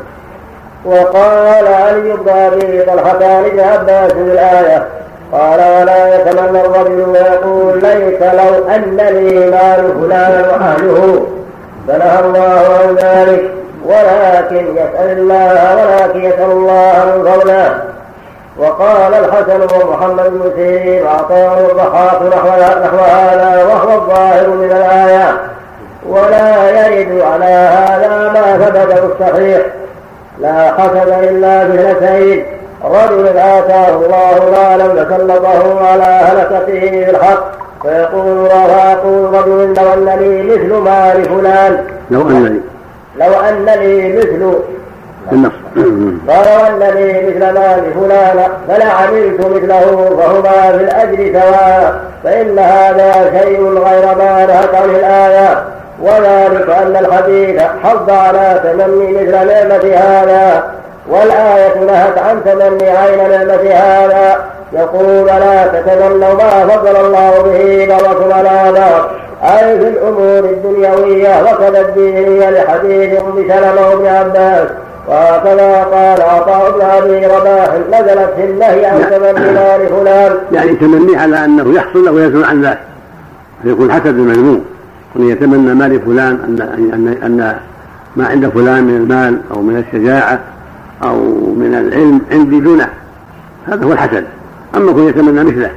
وقال 0.84 1.66
علي 1.66 2.12
بن 2.12 2.82
طلحة 2.86 3.18
لابن 3.18 3.60
عباس 3.60 4.12
الآية 4.12 4.86
قال 5.32 5.60
ولا 5.60 6.14
يتمنى 6.14 6.60
الرجل 6.60 7.08
ويقول 7.08 7.74
ليس 7.74 8.22
لو 8.22 8.68
ان 8.68 8.96
لي 8.96 9.50
مال 9.50 9.94
فلان 10.00 10.44
وأهله 10.48 11.26
فنهى 11.88 12.20
الله 12.20 12.78
عن 12.82 12.94
ذلك 12.94 13.50
ولكن 13.86 14.76
يسأل 14.76 15.18
الله 15.18 15.76
ولكن 15.76 16.24
يسأل 16.24 16.50
الله 16.50 17.16
من 17.16 17.32
فضله. 17.32 17.92
وقال 18.58 19.14
الحسن 19.14 19.60
ومحمد 19.76 20.30
بن 20.30 20.52
سيرين 20.56 21.04
وعطاء 21.04 21.70
الضحاك 21.70 22.22
نحو 22.22 22.98
هذا 22.98 23.64
وهو 23.64 23.94
الظاهر 23.94 24.48
من 24.48 24.70
الآية 24.70 25.36
ولا 26.08 26.70
يرد 26.70 27.20
على 27.20 27.44
هذا 27.44 28.30
ما 28.34 28.66
ثبت 28.66 29.02
الصحيح 29.04 29.62
لا 30.40 30.72
حسد 30.72 31.08
إلا 31.08 31.64
باثنتين 31.64 32.46
رجل 32.84 33.26
آتاه 33.38 33.88
الله 33.88 34.50
مالا 34.50 35.04
فسلطه 35.04 35.88
على 35.88 36.04
هلكته 36.04 37.06
بالحق 37.06 37.61
فيقول 37.82 38.48
فيقول 38.48 39.34
رجل 39.34 39.74
لو 39.76 39.92
أن 39.92 40.18
لي 40.18 40.42
مثل 40.42 40.74
مال 40.74 41.24
فلان 41.24 41.84
لو 42.10 42.20
أن 42.20 42.44
لي 42.44 42.60
لو 43.26 43.40
أن 43.40 43.66
لي 43.80 44.16
مثل 44.18 44.54
النص 45.32 45.52
ولو 46.28 46.66
أن 46.66 46.78
لي 46.94 47.26
مثل 47.26 47.40
مال 47.40 47.92
فلان 47.94 48.48
فلعملت 48.68 49.40
مثله 49.40 50.16
فهما 50.18 50.78
في 50.78 50.84
الأجر 50.84 51.40
سواء 51.40 52.00
فإن 52.24 52.58
هذا 52.58 53.40
شيء 53.40 53.60
غير 53.60 54.06
ما 54.06 54.46
نهت 54.46 54.74
عن 54.74 54.90
الآية. 54.90 55.64
وذلك 56.02 56.70
أن 56.70 56.96
الحديث 56.96 57.62
حض 57.84 58.10
على 58.10 58.60
تمني 58.64 59.12
مثل 59.12 59.32
نعمة 59.32 59.96
هذا 59.96 60.64
والآية 61.08 61.84
نهت 61.84 62.18
عن 62.18 62.44
تمني 62.44 62.90
عين 62.90 63.30
نعمة 63.30 63.74
هذا 63.74 64.44
يقول 64.74 65.26
لا 65.26 65.66
تتمنوا 65.66 66.34
ما 66.34 66.66
فضل 66.66 66.96
الله 66.96 67.42
به 67.42 67.86
بعضكم 67.86 68.32
على 68.32 68.72
بعض 68.72 69.10
أي 69.42 69.78
في 69.78 69.88
الأمور 69.88 70.38
الدنيوية 70.38 71.42
وكذا 71.42 71.80
الدينية 71.80 72.50
لحديث 72.50 73.20
أم 73.20 73.48
سلمة 73.48 73.88
وابن 73.88 74.06
عباس. 74.06 74.68
وهكذا 75.08 75.84
قال 75.84 76.22
عطاء 76.22 76.70
بن 76.70 76.80
أبي 76.84 77.26
رباح 77.26 77.68
نزلت 77.88 78.30
في 78.36 78.44
النهي 78.44 78.86
عن 78.86 79.00
تمني 79.10 79.50
مال 79.50 79.88
فلان. 79.88 80.32
يعني 80.52 80.74
تمني 80.74 81.16
على 81.16 81.44
أنه 81.44 81.74
يحصل 81.74 82.08
أو 82.08 82.18
يزول 82.18 82.44
عن 82.44 82.62
ذلك. 82.62 82.78
فيكون 83.62 83.92
حسد 83.92 84.06
المذموم 84.06 84.64
وان 85.14 85.28
يتمنى 85.28 85.74
مال 85.74 86.00
فلان 86.00 86.38
ان 86.48 86.60
ان 86.92 87.16
ان 87.22 87.56
ما 88.16 88.26
عند 88.26 88.48
فلان 88.48 88.84
من 88.84 88.96
المال 88.96 89.40
أو 89.54 89.62
من 89.62 89.76
الشجاعة 89.76 90.38
أو 91.04 91.16
من 91.56 91.74
العلم 91.74 92.20
عندي 92.32 92.60
دونه. 92.60 92.88
هذا 93.68 93.84
هو 93.84 93.92
الحسد 93.92 94.24
أما 94.76 94.90
يكون 94.90 95.08
يتمنى 95.08 95.44
مثله 95.44 95.70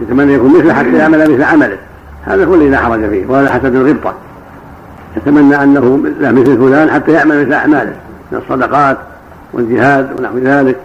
يتمنى 0.00 0.32
يكون 0.32 0.58
مثله 0.58 0.74
حتى 0.74 0.96
يعمل 0.96 1.32
مثل 1.32 1.42
عمله. 1.42 1.78
هذا 2.24 2.44
هو 2.44 2.54
الذي 2.54 2.68
لا 2.68 2.78
حرج 2.78 3.08
فيه 3.08 3.26
وهذا 3.26 3.50
حسد 3.50 3.74
الغبطه 3.74 4.14
يتمنى 5.16 5.62
أنه 5.62 6.02
لا 6.20 6.32
مثل 6.32 6.58
فلان 6.58 6.90
حتى 6.90 7.12
يعمل 7.12 7.40
مثل 7.40 7.52
أعماله 7.52 7.92
من 8.32 8.38
الصدقات 8.38 8.96
والجهاد 9.52 10.08
ونحو 10.18 10.38
ذلك. 10.38 10.76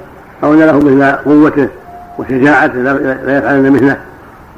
أو 0.44 0.54
ان 0.54 0.60
له 0.60 0.78
مثل 0.78 1.12
قوته 1.12 1.68
وشجاعته 2.20 2.82
لا 2.82 3.38
يفعلن 3.38 3.72
مثله. 3.72 3.98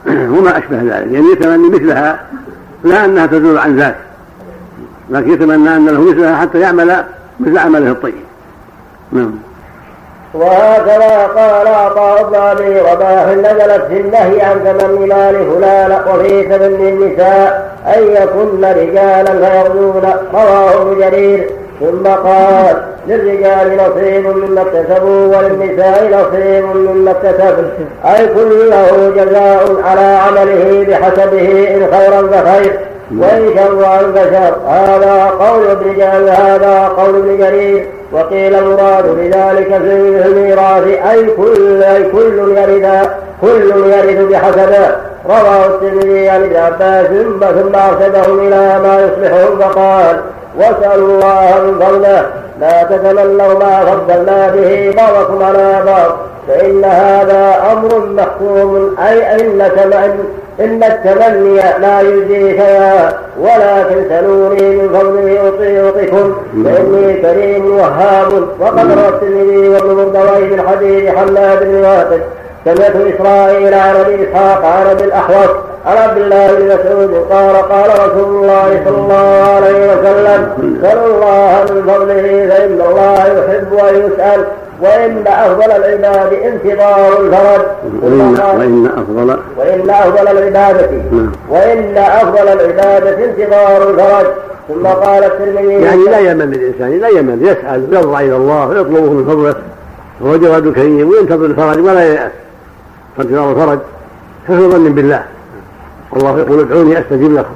وما 0.38 0.58
أشبه 0.58 0.82
ذلك. 0.82 1.12
يعني 1.12 1.32
يتمنى 1.32 1.70
مثلها 1.70 2.20
لا 2.84 3.06
أنها 3.06 3.26
تزول 3.26 3.58
عن 3.58 3.76
ذاته 3.76 4.00
لكن 5.10 5.32
يتمنى 5.32 5.76
ان 5.76 5.86
له 5.86 6.12
مثلها 6.12 6.36
حتى 6.36 6.60
يعمل 6.60 7.04
مثل 7.40 7.58
عمله 7.58 7.92
الطيب. 7.92 8.14
نعم. 9.12 9.32
وهكذا 10.34 11.28
قال 11.36 11.68
عطاء 11.68 12.24
بن 12.24 12.36
أبي 12.36 12.80
رباح 12.80 13.28
نزلت 13.28 13.86
في 13.88 13.98
النهي 13.98 14.42
عن 14.42 14.64
تمني 14.66 15.06
مال 15.06 15.36
فلان 15.52 16.02
وفي 16.08 16.44
تمني 16.44 16.90
النساء 16.90 17.72
أن 17.96 18.04
يكن 18.04 18.66
رجالا 18.66 19.50
فيرجون 19.50 20.14
رواه 20.34 20.82
ابن 20.82 21.00
جرير. 21.00 21.50
ثم 21.80 22.08
قال 22.08 22.76
للرجال 23.08 23.78
نصيب 23.78 24.28
مما 24.28 24.62
اكتسبوا 24.62 25.38
وللنساء 25.38 26.04
نصيب 26.12 26.66
مما 26.66 27.12
اكتسب 27.12 27.66
أي 28.06 28.28
كل 28.28 28.70
له 28.70 29.12
جزاء 29.16 29.76
على 29.84 30.02
عمله 30.02 30.86
بحسبه 30.90 31.76
إن 31.76 31.88
خيرا 31.92 32.28
فخير. 32.28 32.80
وإن 33.12 33.50
شرا 33.56 33.98
فشر 33.98 34.56
هذا 34.68 35.32
قول 35.40 35.68
ابن 35.68 36.02
هذا 36.30 36.92
قول 36.98 37.16
ابن 37.16 37.38
جرير. 37.38 37.88
وقيل 38.12 38.56
المراد 38.56 39.06
بذلك 39.16 39.68
في 39.68 40.26
الميراث 40.26 40.84
أي 41.12 41.26
كل 41.26 41.84
أي 41.84 42.04
كل 42.04 42.58
يرث 42.58 43.10
كل 43.42 43.92
يرث 43.92 44.20
بحسبه. 44.32 44.96
رواه 45.30 45.66
الترمذي 45.66 46.30
عن 46.30 46.44
ابن 46.44 46.56
عباس 46.56 47.08
ثم 47.08 47.76
أرشدهم 47.76 48.40
إلى 48.40 48.80
ما 48.84 49.02
يصلحهم 49.02 49.60
فقال 49.60 50.20
واسألوا 50.58 51.08
الله 51.08 51.62
من 51.62 51.86
فضله. 51.86 52.26
لا 52.62 52.84
تتمنوا 52.84 53.54
ما 53.54 53.86
فضلنا 53.86 54.48
به 54.48 54.94
بعضكم 54.98 55.44
على 55.44 55.84
بعض. 55.86 56.18
فإن 56.48 56.86
هذا 56.86 57.56
أمر 57.72 58.00
محكوم. 58.06 58.96
أي 59.08 59.36
إن 59.36 59.62
إن 60.60 60.84
التمني 60.84 61.56
لا 61.56 62.02
يجزي 62.02 62.58
شيئا 62.58 63.14
ولكن 63.40 64.10
سلوني 64.10 64.76
من 64.76 64.90
فضله 65.00 65.28
يعطيكم 65.68 66.36
فإني 66.66 67.14
كريم 67.14 67.78
وهاب. 67.78 68.48
وقد 68.60 68.92
روى 68.92 69.08
الترمذي 69.08 69.70
وابن 69.70 69.96
مردويه 69.96 70.56
الحديث 70.56 71.10
حماد 71.16 71.60
بن 71.64 71.76
واقد 71.76 72.22
سمعت 72.66 72.96
إسرائيل 72.96 73.74
عن 73.74 73.96
أبي 73.96 74.24
إسحاق 74.24 74.66
عن 74.66 74.88
أبي 74.88 75.04
الأحوص 75.04 75.50
عن 75.86 75.98
عبد 75.98 76.18
الله 76.18 76.54
بن 76.54 76.66
مسعود 76.66 77.14
قال 77.30 77.56
قال 77.56 77.90
رسول 77.90 78.36
الله 78.36 78.82
صلى 78.86 78.98
الله 78.98 79.44
عليه 79.56 79.94
وسلم 79.94 80.48
سلوا 80.82 81.16
الله 81.16 81.74
من 81.74 81.82
فضله 81.94 82.48
فإن 82.50 82.82
الله 82.90 83.26
يحب 83.26 83.74
أن 83.74 83.96
يسأل 83.96 84.46
وإن 84.82 85.24
أفضل 85.28 85.72
العباد 85.72 86.34
انتظار 86.34 87.22
الفرج. 87.22 87.66
وإن, 88.02 88.38
وإن 88.58 88.90
أفضل 88.98 89.38
وإن 89.58 89.90
أفضل 89.90 90.28
العبادة. 90.28 90.90
نعم. 91.12 91.32
وإن 91.50 91.98
أفضل 91.98 92.48
العبادة 92.48 93.26
انتظار 93.26 93.90
الفرج. 93.90 94.26
ثم 94.68 94.88
قال 94.88 95.24
الترمذي 95.24 95.74
يعني 95.74 96.04
لا 96.04 96.20
يمل 96.20 96.54
الإنسان 96.54 97.00
لا 97.00 97.08
يمل 97.08 97.48
يسأل 97.48 97.88
ويضرع 97.92 98.20
إلى 98.20 98.36
الله 98.36 98.68
ويطلبه 98.68 99.12
من 99.12 99.26
فضله 99.26 99.56
وهو 100.22 100.38
جواد 100.38 100.74
كريم 100.74 101.10
وينتظر 101.10 101.46
الفرج 101.46 101.80
ولا 101.80 102.04
ييأس 102.04 102.32
فانتظار 103.18 103.52
الفرج 103.52 103.80
حسن 104.48 104.70
ظن 104.70 104.94
بالله. 104.94 105.24
والله 106.14 106.40
يقول 106.40 106.60
ادعوني 106.60 107.00
استجب 107.00 107.34
لكم. 107.34 107.54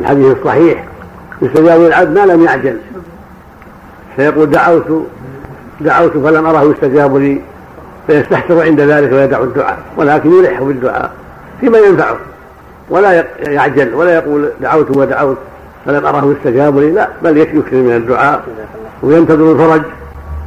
الحديث 0.00 0.36
الصحيح. 0.36 0.84
يستجاب 1.42 1.80
العبد 1.80 2.18
ما 2.18 2.26
لم 2.26 2.44
يعجل. 2.44 2.78
فيقول 4.16 4.50
دعوت 4.50 5.06
دعوت 5.80 6.12
فلم 6.12 6.46
أره 6.46 6.62
يستجاب 6.62 7.16
لي 7.16 7.40
فيستحسر 8.06 8.62
عند 8.62 8.80
ذلك 8.80 9.12
ويدع 9.12 9.40
الدعاء. 9.40 9.78
ولكن 9.96 10.32
يلح 10.32 10.62
بالدعاء 10.62 11.12
فيما 11.60 11.78
ينفعه. 11.78 12.16
ولا 12.90 13.24
يعجل 13.40 13.94
ولا 13.94 14.14
يقول 14.14 14.48
دعوت 14.60 14.96
ودعوت 14.96 15.38
فلم 15.86 16.06
أره 16.06 16.36
يستجاب 16.36 16.78
لي. 16.78 16.90
لا 16.90 17.08
بل 17.22 17.36
يكثر 17.38 17.76
من 17.76 17.96
الدعاء. 17.96 18.42
وينتظر 19.02 19.52
الفرج. 19.52 19.82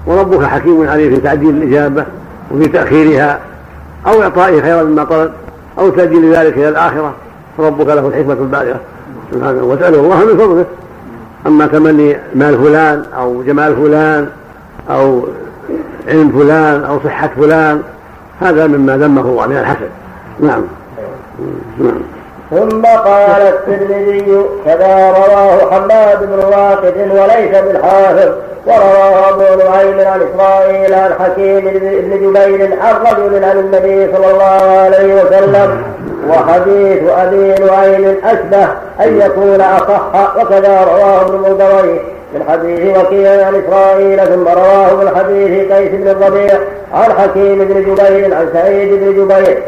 وربك 0.05 0.43
حكيم 0.43 0.89
عليه 0.89 1.15
في 1.15 1.21
تعجيل 1.21 1.49
الإجابة 1.49 2.05
وفي 2.51 2.67
تأخيرها 2.67 3.39
أو 4.07 4.21
إعطائه 4.21 4.61
خيرا 4.61 4.83
مما 4.83 5.03
طلب. 5.03 5.31
أو 5.79 5.89
تأجيل 5.89 6.35
ذلك 6.35 6.57
إلى 6.57 6.69
الآخرة 6.69 7.13
فربك 7.57 7.87
له 7.87 8.07
الحكمة 8.07 8.33
البالغة. 8.33 8.79
سبحانه 9.33 9.63
وتعالى 9.63 9.97
الله 9.97 10.25
من 10.25 10.37
فضله. 10.37 10.65
أما 11.47 11.67
تمني 11.67 12.17
مال 12.35 12.57
فلان 12.57 13.03
أو 13.17 13.43
جمال 13.43 13.75
فلان 13.75 14.27
أو 14.89 15.21
علم 16.07 16.31
فلان 16.39 16.83
أو 16.83 16.99
صحة 17.03 17.29
فلان 17.37 17.81
هذا 18.41 18.67
مما 18.67 18.97
ذمه 18.97 19.21
الله 19.21 19.47
من 19.47 19.57
الحسد. 19.57 19.89
نعم. 20.39 20.63
نعم. 21.79 22.01
ثم 22.49 22.85
قال 22.85 23.41
الترمذي 23.41 24.45
كذا 24.65 25.11
رواه 25.11 25.71
حماد 25.71 26.19
بن 26.25 26.39
واقد 26.39 26.93
وليس 26.97 27.63
بالحافظ. 27.63 28.31
ورواه 28.65 29.29
ابو 29.29 29.63
نعيم 29.63 29.99
عن 30.07 30.21
اسرائيل 30.21 30.93
عن 30.93 31.13
حكيم 31.19 31.59
بن 31.59 32.17
جبير 32.17 32.69
عن 32.81 32.95
رجل 32.95 33.43
عن 33.43 33.59
النبي 33.59 34.15
صلى 34.15 34.31
الله 34.31 34.79
عليه 34.79 35.23
وسلم 35.23 35.83
وحديث 36.29 37.09
أبي 37.09 37.65
نعيم 37.65 38.17
أشبه 38.23 38.67
أن 39.03 39.21
يكون 39.21 39.61
أصح 39.61 40.35
وكذا 40.37 40.83
رواه 40.83 41.21
ابن 41.21 41.37
مردويه 41.37 41.99
من 42.33 42.43
حديث 42.49 42.97
وكيع 42.97 43.45
عن 43.47 43.55
اسرائيل 43.55 44.19
ثم 44.25 44.47
رواه 44.47 44.93
من 44.93 45.11
حديث 45.17 45.71
قيس 45.71 45.89
بن 45.91 46.07
الربيع 46.07 46.59
عن 46.93 47.11
حكيم 47.11 47.57
بن 47.57 47.81
جبير 47.81 48.35
عن 48.35 48.49
سعيد 48.53 48.89
بن 48.89 49.13
جبير. 49.13 49.63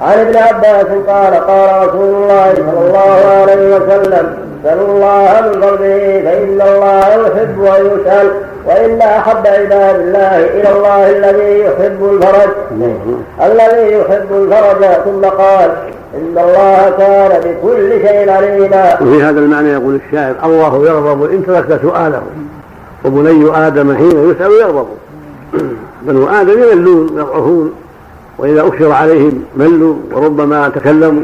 عن 0.00 0.18
ابن 0.18 0.36
عباس 0.36 0.86
قال 1.08 1.34
قال 1.34 1.88
رسول 1.88 2.14
الله 2.14 2.54
صلى 2.54 2.86
الله 2.86 3.40
عليه 3.40 3.76
وسلم 3.76 4.49
سلوا 4.64 4.88
الله 4.88 5.40
من 5.40 5.60
فضله 5.62 6.22
فإن 6.24 6.60
الله 6.60 7.08
يحب 7.08 7.64
أن 7.64 7.86
يسأل 7.86 8.30
وإن 8.66 9.00
أحب 9.00 9.46
عباد 9.46 10.00
الله 10.00 10.36
إلى 10.36 10.72
الله 10.76 11.10
الذي 11.10 11.58
يحب 11.58 12.04
الفرج. 12.12 12.50
الذي 13.42 13.92
يحب 13.96 14.26
الفرج 14.32 14.84
ثم 15.04 15.24
قال 15.24 15.70
إن 16.14 16.38
الله 16.38 16.94
كان 16.98 17.40
بكل 17.40 17.90
شيء 18.08 18.30
عليما. 18.30 19.02
وفي 19.02 19.22
هذا 19.22 19.40
المعنى 19.40 19.68
يقول 19.68 20.00
الشاعر 20.06 20.34
الله 20.44 20.86
يغضب 20.86 21.30
إن 21.30 21.46
تركت 21.46 21.82
سؤاله 21.82 22.22
وبني 23.04 23.66
آدم 23.66 23.96
حين 23.96 24.30
يسأل 24.30 24.52
يغضب 24.52 24.86
بنو 26.06 26.28
آدم 26.28 26.62
يملون 26.72 27.08
يضعفون 27.18 27.72
وإذا 28.38 28.66
أكثر 28.66 28.92
عليهم 28.92 29.44
ملوا 29.56 29.94
وربما 30.12 30.68
تكلموا. 30.68 31.22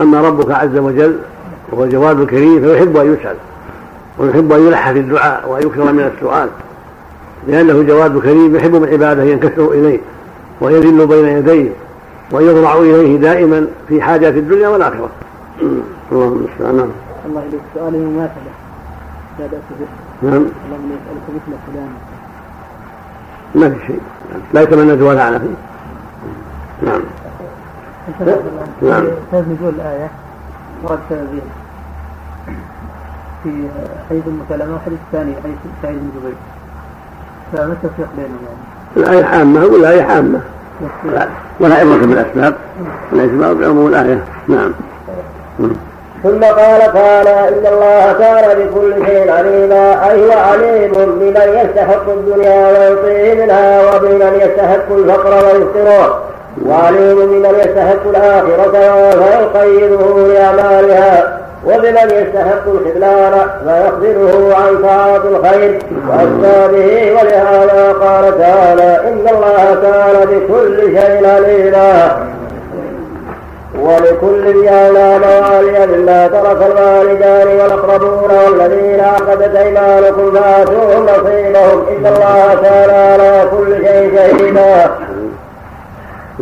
أما 0.00 0.20
ربك 0.20 0.50
عز 0.50 0.76
وجل 0.76 1.16
وهو 1.72 1.86
جواد 1.86 2.26
كريم 2.26 2.60
فيحب 2.60 2.96
أن 2.96 3.14
يسأل 3.14 3.36
ويحب 4.18 4.52
أن 4.52 4.66
يلح 4.66 4.92
في 4.92 4.98
الدعاء 4.98 5.48
وأن 5.48 5.62
يكثر 5.62 5.92
من 5.92 6.10
السؤال. 6.16 6.48
لأنه 7.48 7.82
جواد 7.82 8.18
كريم 8.18 8.56
يحب 8.56 8.74
من 8.74 8.88
عباده 8.88 9.22
ينكسروا 9.22 9.74
إليه 9.74 10.00
ويذل 10.60 11.06
بين 11.06 11.24
يديه 11.24 11.70
ويضرع 12.32 12.74
إليه 12.74 13.16
دائما 13.16 13.66
في 13.88 14.02
حاجات 14.02 14.34
الدنيا 14.34 14.68
والآخرة. 14.68 15.08
اللهم 16.12 16.32
المستعان 16.32 16.76
نعم 16.76 16.88
الله 17.26 17.40
إليك 17.40 17.60
سؤال 17.74 17.92
مماثلة 17.92 18.52
لا 19.38 19.46
بأس 19.46 19.60
به. 19.80 19.86
نعم. 20.28 20.34
اللهم 20.34 20.90
يسألك 20.90 21.22
مثل 21.48 21.56
فلان. 21.66 21.88
ما 23.54 23.70
في 23.70 23.86
شيء. 23.86 24.00
لا 24.54 24.62
يتمنى 24.62 24.98
زوال 24.98 25.18
على 25.18 25.40
فيه. 25.40 25.56
نعم. 26.88 27.00
نعم. 28.82 29.04
نزول 29.32 29.74
الآية. 29.76 30.10
ورد 30.84 30.98
سببين 31.10 31.42
في 33.42 33.50
حديث 34.10 34.22
ام 34.26 34.40
سلمه 34.48 34.72
والحديث 34.72 34.98
الثاني 35.06 35.34
حديث 35.44 35.56
سعيد 35.82 35.98
بن 35.98 36.10
جبير. 36.20 36.34
فما 37.52 37.72
التفريق 37.72 38.08
بينهم 38.16 38.38
يعني؟ 38.46 38.62
الآية 38.96 39.24
عامة 39.24 39.64
والآية 39.64 40.02
عامة 40.02 40.40
ولا 41.04 41.28
ولا 41.60 41.74
عبرة 41.74 42.06
بالأسباب 42.06 42.54
الإجماع 43.12 43.52
بعموم 43.52 43.86
الآية. 43.86 44.18
نعم. 44.48 44.72
ثم 46.22 46.44
قال 46.44 46.92
تعالى 46.92 47.48
إن 47.48 47.66
الله 47.72 48.12
كان 48.12 48.58
بكل 48.58 49.06
شيء 49.06 49.30
عليما. 49.30 50.10
أي 50.10 50.32
عليم 50.32 50.92
بمن 50.92 51.36
يستحق 51.36 52.08
الدنيا 52.08 52.68
ويعطيه 52.68 53.44
منها 53.44 53.96
وبمن 53.96 54.32
يستحق 54.40 54.92
الفقر 54.92 55.44
ويفطره 55.44 56.33
وعليم 56.66 57.16
بمن 57.16 57.54
يستحق 57.58 58.08
الآخرة 58.10 58.74
فيقيده 59.10 60.26
لأعمالها 60.28 61.38
وبمن 61.66 62.10
يستحق 62.10 62.64
الخذلان 62.66 63.34
فيخذله 63.64 64.54
عن 64.56 64.82
طاعة 64.82 65.22
الخير. 65.24 65.78
وأسبابه 66.08 67.12
ولهذا 67.12 67.92
قال 68.00 68.38
تعالى 68.38 69.00
إن 69.08 69.28
الله 69.34 69.78
كان 69.82 70.16
بكل 70.28 70.80
شيء 70.80 71.26
عليما. 71.28 72.16
ولكل 73.80 74.64
جعلنا 74.64 75.18
موالي 75.18 75.86
مما 75.86 76.26
ترك 76.26 76.70
الوالدان 76.72 77.48
والأقربون 77.48 78.30
والذين 78.44 79.00
عقدت 79.00 79.56
أيمانكم 79.56 80.32
فآتوهم 80.34 81.02
نصيبهم. 81.06 81.86
إن 81.88 82.06
الله 82.06 82.58
كان 82.62 82.90
على 82.90 83.48
كل 83.50 83.86
شيء 83.86 84.16
شهيدا. 84.16 84.90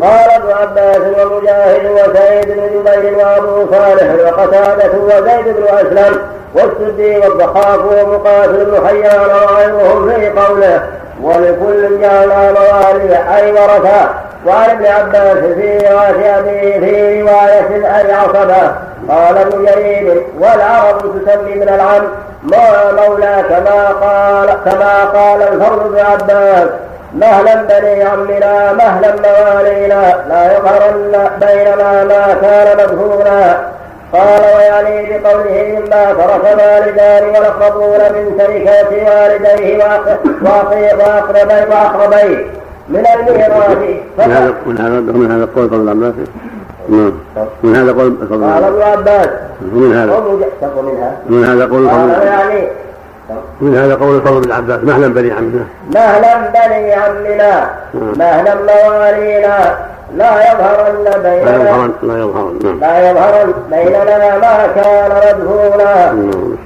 قال 0.01 0.31
ابن 0.31 0.53
عباس 0.53 0.99
ومجاهد 0.99 1.91
وسعيد 1.91 2.47
بن 2.47 2.85
جبير 2.85 3.19
وابو 3.19 3.71
صالح 3.71 4.15
وقتادة 4.25 4.93
وزيد 4.99 5.57
بن 5.57 5.65
أسلم 5.69 6.19
والسدي 6.55 7.19
والضحاك 7.19 7.81
ومقاتل 7.81 8.65
بن 8.65 8.87
حيان 8.87 9.21
وغيرهم 9.21 10.11
في 10.11 10.29
قوله 10.29 10.83
ولكل 11.23 12.01
جعلنا 12.01 12.53
موالي 12.53 13.37
أي 13.37 13.53
ورثة. 13.53 14.09
وعن 14.47 14.71
ابن 14.71 14.87
عباس 14.87 15.37
في 15.37 15.79
رواية 15.79 16.39
أبيه 16.39 16.81
في 16.81 17.23
رواية 17.23 17.99
أي 17.99 18.13
عصبة 18.13 18.73
قال 19.09 19.39
ابن 19.39 19.65
جرير 19.65 20.27
والعرب 20.39 20.99
تسمي 20.99 21.55
من 21.55 21.69
العم 21.69 22.03
ما 22.43 22.93
مولى 22.93 23.45
كما 23.49 23.89
قال 23.89 24.57
كما 24.65 25.05
قال 25.05 25.43
الفضل 25.43 25.89
بن 25.89 25.99
عباس 25.99 26.69
مهلا 27.15 27.55
بني 27.63 28.03
عمنا 28.03 28.73
مهلا 28.73 29.15
موالينا 29.17 30.25
لا 30.29 30.57
يظهرن 30.57 31.31
بيننا 31.41 32.05
ما 32.05 32.35
كان 32.43 32.77
مدفونا 32.77 33.73
قال 34.13 34.41
ويعني 34.57 35.19
بقوله 35.19 35.79
مما 35.79 36.13
ترك 36.13 36.45
والدان 36.45 37.29
والأقربون 37.29 37.99
من 37.99 38.37
تركات 38.39 38.93
والديه 38.93 39.85
واقربيه 41.69 42.47
من 42.89 43.07
الميراث. 43.07 43.79
من 44.19 44.33
هذا 44.33 44.55
من 44.67 44.79
هذا 44.79 45.01
من 45.01 45.31
هذا 45.31 45.45
القول 45.45 45.69
فضل 45.69 45.89
عباس 45.89 46.15
نعم. 46.89 47.13
من 47.63 47.77
هذا 47.77 47.93
قول 47.93 48.17
فضل 48.31 48.45
قال 48.45 48.65
ابن 48.65 48.83
عباس. 48.83 49.29
ومن 49.75 49.95
هذا 49.95 50.23
من 51.29 51.45
هذا. 51.45 51.67
قول 51.67 51.89
فضل 51.89 52.27
يعني 52.27 52.69
من 53.61 53.77
هذا 53.77 53.95
قول 53.95 54.17
الفضل 54.17 54.41
بن 54.41 54.53
عباس 54.53 54.85
مهلا 54.85 55.09
بني 55.09 55.33
عمنا. 55.33 55.65
مهلا 55.91 56.37
بني 56.37 56.93
عمنا. 56.93 57.71
مهلا 57.95 58.55
موالينا. 58.55 59.77
لا 60.17 60.53
يظهرن 60.53 61.23
بيننا. 61.23 61.45
لا 61.45 61.55
يظهرن 61.57 61.93
لا 62.03 62.19
يظهرن 62.19 62.59
نعم. 62.65 62.81
لا 62.81 63.11
يظهرن 63.11 63.53
بيننا 63.71 64.39
ما 64.39 64.67
كان 64.75 65.11
مدفونا 65.17 66.15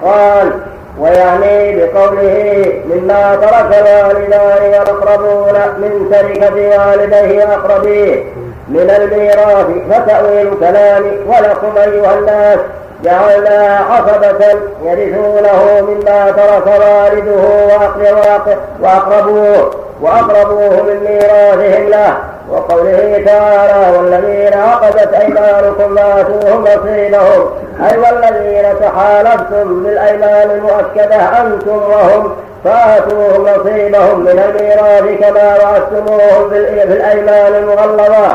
قال 0.03 0.53
ويعني 1.01 1.77
بقوله 1.77 2.73
مما 2.91 3.37
ترك 3.37 3.71
الوالدان 3.87 4.41
والاقربون 4.63 5.55
من 5.79 6.11
تركة 6.11 6.55
والديه 6.55 7.45
واقربيه 7.45 8.25
من 8.69 8.91
الميراث 8.91 9.67
فتأويل 9.91 10.49
الكلام 10.53 11.05
ولكم 11.27 11.79
أيها 11.79 12.19
الناس. 12.19 12.59
جعلنا 13.05 13.79
عصبة 13.91 14.59
يرثونه 14.85 15.81
مما 15.81 16.31
ترك 16.31 16.67
والده 16.67 17.45
وأقربوه 18.83 19.71
وأقربوه 20.03 20.83
من 20.83 21.01
ميراثهم 21.05 21.89
له. 21.89 22.17
وقوله 22.51 23.23
تعالى 23.27 23.99
والذين 23.99 24.55
عقدت 24.61 25.15
أيمانكم 25.15 25.97
فآتوهم 25.97 26.65
نصيبهم 26.65 27.51
أي 27.91 27.99
والذين 27.99 28.65
تحالفتم 28.81 29.83
بالأيمان 29.83 30.51
المؤكدة 30.51 31.17
أنتم 31.17 31.77
وهم. 31.77 32.37
فآتوهم 32.65 33.43
نصيبهم 33.43 34.21
من 34.21 34.39
الميراث 34.49 35.21
كما 35.21 35.59
وعدتموهم 35.63 36.51
في 36.51 36.83
الأيمان 36.83 37.55
المغلظة. 37.55 38.27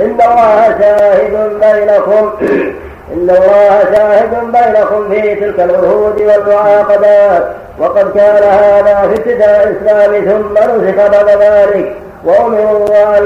إن 0.00 0.18
الله 0.20 0.78
شاهد 0.80 1.50
بينكم. 1.60 2.30
إن 3.12 3.30
الله 3.30 3.84
شاهد 3.94 4.30
بينكم 4.30 5.08
في 5.10 5.34
تلك 5.34 5.60
العهود 5.60 6.20
والمعاقدات 6.20 7.44
وقد 7.78 8.12
كان 8.14 8.42
هذا 8.42 9.08
في 9.08 9.14
ابتداء 9.14 9.68
الإسلام 9.68 10.24
ثم 10.24 10.54
نسخ 10.54 10.96
بعد 10.96 11.28
ذلك. 11.40 11.96
وأمروا 12.24 13.18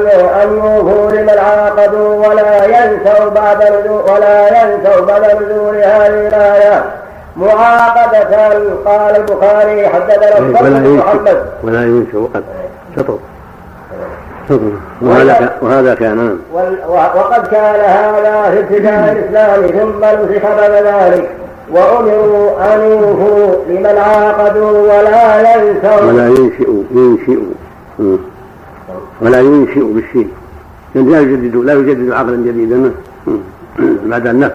أن 0.43 0.57
يوفوا 0.57 1.11
لمن 1.11 1.39
عاقدوا 1.39 2.27
ولا 2.27 2.65
ينسوا 2.65 3.29
بعد 3.29 3.63
ولا 4.09 4.63
ينسوا 4.63 5.01
بعد 5.07 5.23
نزول 5.25 5.77
هذه 5.77 6.29
الآية. 6.29 6.85
معاقدة 7.37 8.37
قال 8.87 9.17
البخاري 9.17 9.89
حدثنا 9.89 10.41
محمد 10.41 11.47
ولا 11.65 11.83
ينسوا 11.83 12.29
قد 12.35 12.45
شطر. 12.97 13.19
وهذا 15.03 15.59
وهذا 15.63 15.95
كان 15.95 16.39
وقد 16.89 17.47
كان 17.47 17.81
هذا 17.81 18.51
في 18.51 18.59
ابتداء 18.59 19.13
الإسلام 19.13 19.67
ثم 19.67 20.05
نسخ 20.05 20.43
بعد 20.43 20.71
ذلك 20.71 21.31
وأمروا 21.73 22.75
أن 22.75 22.81
يوفوا 22.81 23.65
لمن 23.69 23.87
عاقدوا 23.87 24.71
ولا 24.71 25.55
ينسوا. 25.55 26.01
ولا 26.01 26.27
ينشئوا 26.29 26.83
ينشئوا. 26.91 28.17
ولا 29.21 29.41
ينشئ 29.41 29.85
بالشيء. 29.85 30.29
يعني 30.95 31.11
لا 31.11 31.21
يجدد 31.21 31.57
لا 31.57 31.73
يجدد 31.73 32.13
عقلا 32.13 32.37
جديدا 32.37 32.93
بعد 33.79 34.27
النفس 34.27 34.55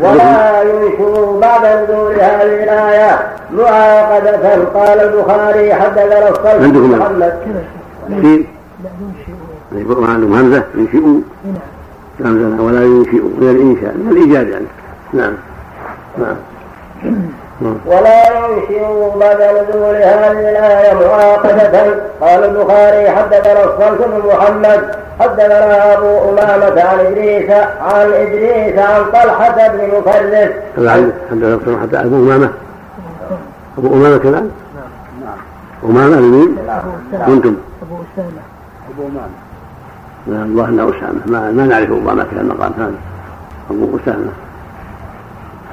ولا 0.00 0.62
ينشئ 0.62 1.38
بعد 1.40 1.66
نزول 1.66 2.14
هذه 2.14 2.64
الآية 2.64 3.18
معاقدة. 3.52 4.64
قال 4.74 5.00
البخاري 5.00 5.74
حدثنا 5.74 6.28
الصلب 6.28 6.76
محمد. 6.76 7.34
ينشئ 8.08 8.44
عندهم 9.72 10.34
همزة 10.34 10.64
ينشئوا 10.74 11.20
همزة 12.20 12.62
ولا 12.62 12.82
ينشئوا 12.84 13.30
من 13.40 13.50
الإنشاء 13.50 13.94
من 13.94 14.08
الإيجاد 14.12 14.48
يعني. 14.48 14.66
نعم. 15.12 15.32
نعم. 16.18 16.36
ولا 17.86 18.22
ينشئ 18.46 18.80
بعد 19.20 19.36
نزول 19.36 19.94
هذه 19.96 20.50
الآية 20.50 20.94
معاقدة 20.94 21.94
قال 22.20 22.44
البخاري 22.44 23.10
حدثنا 23.10 23.64
الصلت 23.64 24.08
بن 24.08 24.28
محمد 24.28 24.96
حدثنا 25.20 25.94
أبو 25.98 26.30
أمامة 26.30 26.82
عن 26.82 26.98
إدريس 26.98 27.50
عن 27.80 28.12
إدريس 28.12 28.78
عن 28.78 29.04
طلحة 29.12 29.68
بن 29.68 29.98
مفرس. 29.98 30.50
حدثنا 31.30 31.80
حتى 31.82 31.96
أبو 31.96 32.16
أمامة. 32.16 32.50
أبو 33.78 33.94
أمامة 33.94 34.18
كذا؟ 34.18 34.40
نعم. 34.40 34.50
أمامة 35.84 36.16
لمين؟ 36.16 36.56
كنتم. 37.26 37.56
أبو 37.84 37.96
أسامة. 38.04 38.42
أبو 38.90 39.02
أمامة. 39.08 39.38
لا 40.26 40.42
الله 40.44 40.68
انه 40.68 40.82
أسامة. 40.82 41.20
ما, 41.26 41.50
ما 41.50 41.66
نعرف 41.66 41.90
أمامة 41.90 42.24
في 42.24 42.40
المقام 42.40 42.72
هذا. 42.78 42.94
أبو 43.70 43.98
أسامة. 44.02 44.32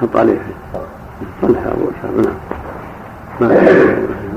حط 0.02 0.18
عليه 0.18 0.38
طلحة 1.42 1.68
أبو 1.68 1.92
أسامة 1.92 2.22
نعم. 2.28 3.52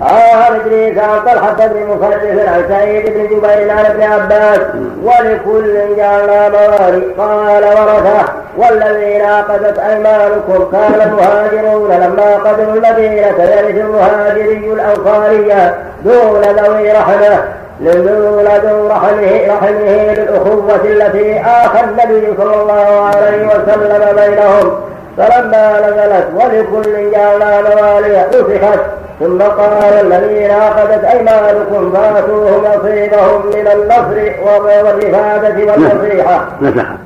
عن 0.02 0.60
إدريس 0.60 0.98
عن 0.98 1.20
طلحة 1.20 1.66
بن 1.66 1.86
مفرس 1.86 2.48
عن 2.48 2.64
سعيد 2.68 3.06
بن 3.06 3.24
جبير 3.24 3.70
عن 3.70 3.84
ابن 3.84 4.02
عباس 4.02 4.60
ولكل 5.02 5.96
جعلنا 5.96 6.48
موالي 6.48 7.04
قال 7.18 7.64
ورثه. 7.64 8.32
والذين 8.56 9.20
عقدت 9.20 9.78
أيمانكم 9.78 10.70
كان 10.72 10.94
المهاجرون 10.94 11.90
لما 11.90 12.36
قدموا 12.36 12.74
المدينة 12.74 13.26
يرث 13.26 13.76
المهاجري 13.76 14.72
الانصاري 14.72 15.72
دون 16.04 16.42
ذوي 16.42 16.92
رحمة. 16.92 17.63
لدون 17.80 18.44
رحمه 18.90 19.40
رحمه 19.48 20.14
للأخوة 20.14 20.80
التي 20.84 21.40
آخى 21.40 21.84
النبي 21.84 22.26
صلى 22.38 22.62
الله 22.62 23.04
عليه 23.04 23.46
وسلم 23.46 24.16
بينهم 24.16 24.70
فلما 25.16 25.80
نزلت 25.80 26.26
ولكل 26.34 27.10
جعلنا 27.10 27.60
موالي 27.60 28.26
نسخت 28.28 28.80
ثم 29.20 29.38
قال 29.38 30.12
الذين 30.12 30.50
عقدت 30.50 31.04
أيمانكم 31.04 31.92
فاتوهم 31.92 32.64
نصيبهم 32.64 33.46
من 33.46 33.68
النصر 33.68 34.32
والرفادة 34.44 35.72
والنصيحة. 35.72 36.46
نسخت. 36.62 36.98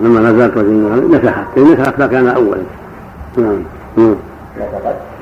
لما 0.00 0.20
نزلت 0.20 0.56
نسخت 1.10 1.58
نسخت 1.58 1.98
ما 1.98 2.06
كان 2.06 2.28
أولا. 2.28 2.62
نعم. 3.36 3.64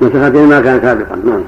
نسخت 0.03 0.35
ما 0.37 0.61
كان 0.61 0.81
سابقا 0.81 1.17
نعم. 1.25 1.43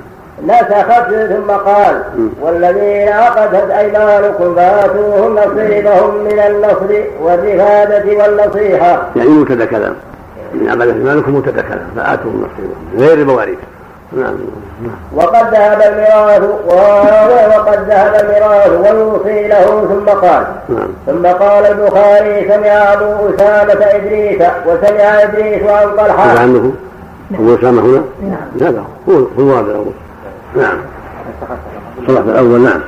نسخت 0.46 1.08
ثم 1.08 1.50
قال 1.50 2.02
والذين 2.42 3.08
عقدت 3.08 3.70
أيمانكم 3.70 4.54
فآتوهم 4.54 5.38
نصيبهم 5.38 6.14
من 6.24 6.38
النصر 6.38 7.04
والرفادة 7.22 8.04
والنصيحة. 8.16 9.02
يعني 9.16 9.30
مبتدأ 9.30 9.64
كلام 9.64 9.94
من 10.54 10.68
عقدت 10.68 10.94
أيمانكم 10.94 11.34
مبتدأ 11.34 11.62
كلام 11.62 11.86
فآتوهم 11.96 12.46
نصيبهم. 12.46 13.08
غير 13.08 13.18
المواريث 13.18 13.58
نعم. 14.12 14.34
وقد 15.14 15.54
ذهب 15.54 15.82
الميراث 15.82 16.42
وقد 17.56 17.78
ذهب 17.88 18.14
الميراث 18.14 18.70
ويوصي 18.70 19.48
له 19.48 19.86
ثم 19.88 20.10
قال 20.10 20.46
نعم. 20.68 20.88
ثم 21.06 21.26
قال 21.26 21.66
البخاري 21.66 22.48
سمع 22.48 22.92
أبو 22.92 23.34
أسامة 23.34 23.84
إدريس 23.84 24.42
وسمع 24.66 25.22
إدريس 25.22 25.62
عن 25.62 25.96
طلحه 25.96 26.38
عنه 26.38 26.72
أبو 27.34 27.54
أسامة 27.54 27.82
هنا؟ 27.82 28.02
نعم. 28.22 28.68
هذا 28.68 28.84
هو 29.08 29.14
هو 29.14 29.60
الواضع 29.60 29.90
نعم. 30.56 30.78
الصلاة 31.98 32.20
الأول 32.20 32.60
نعم. 32.60 32.80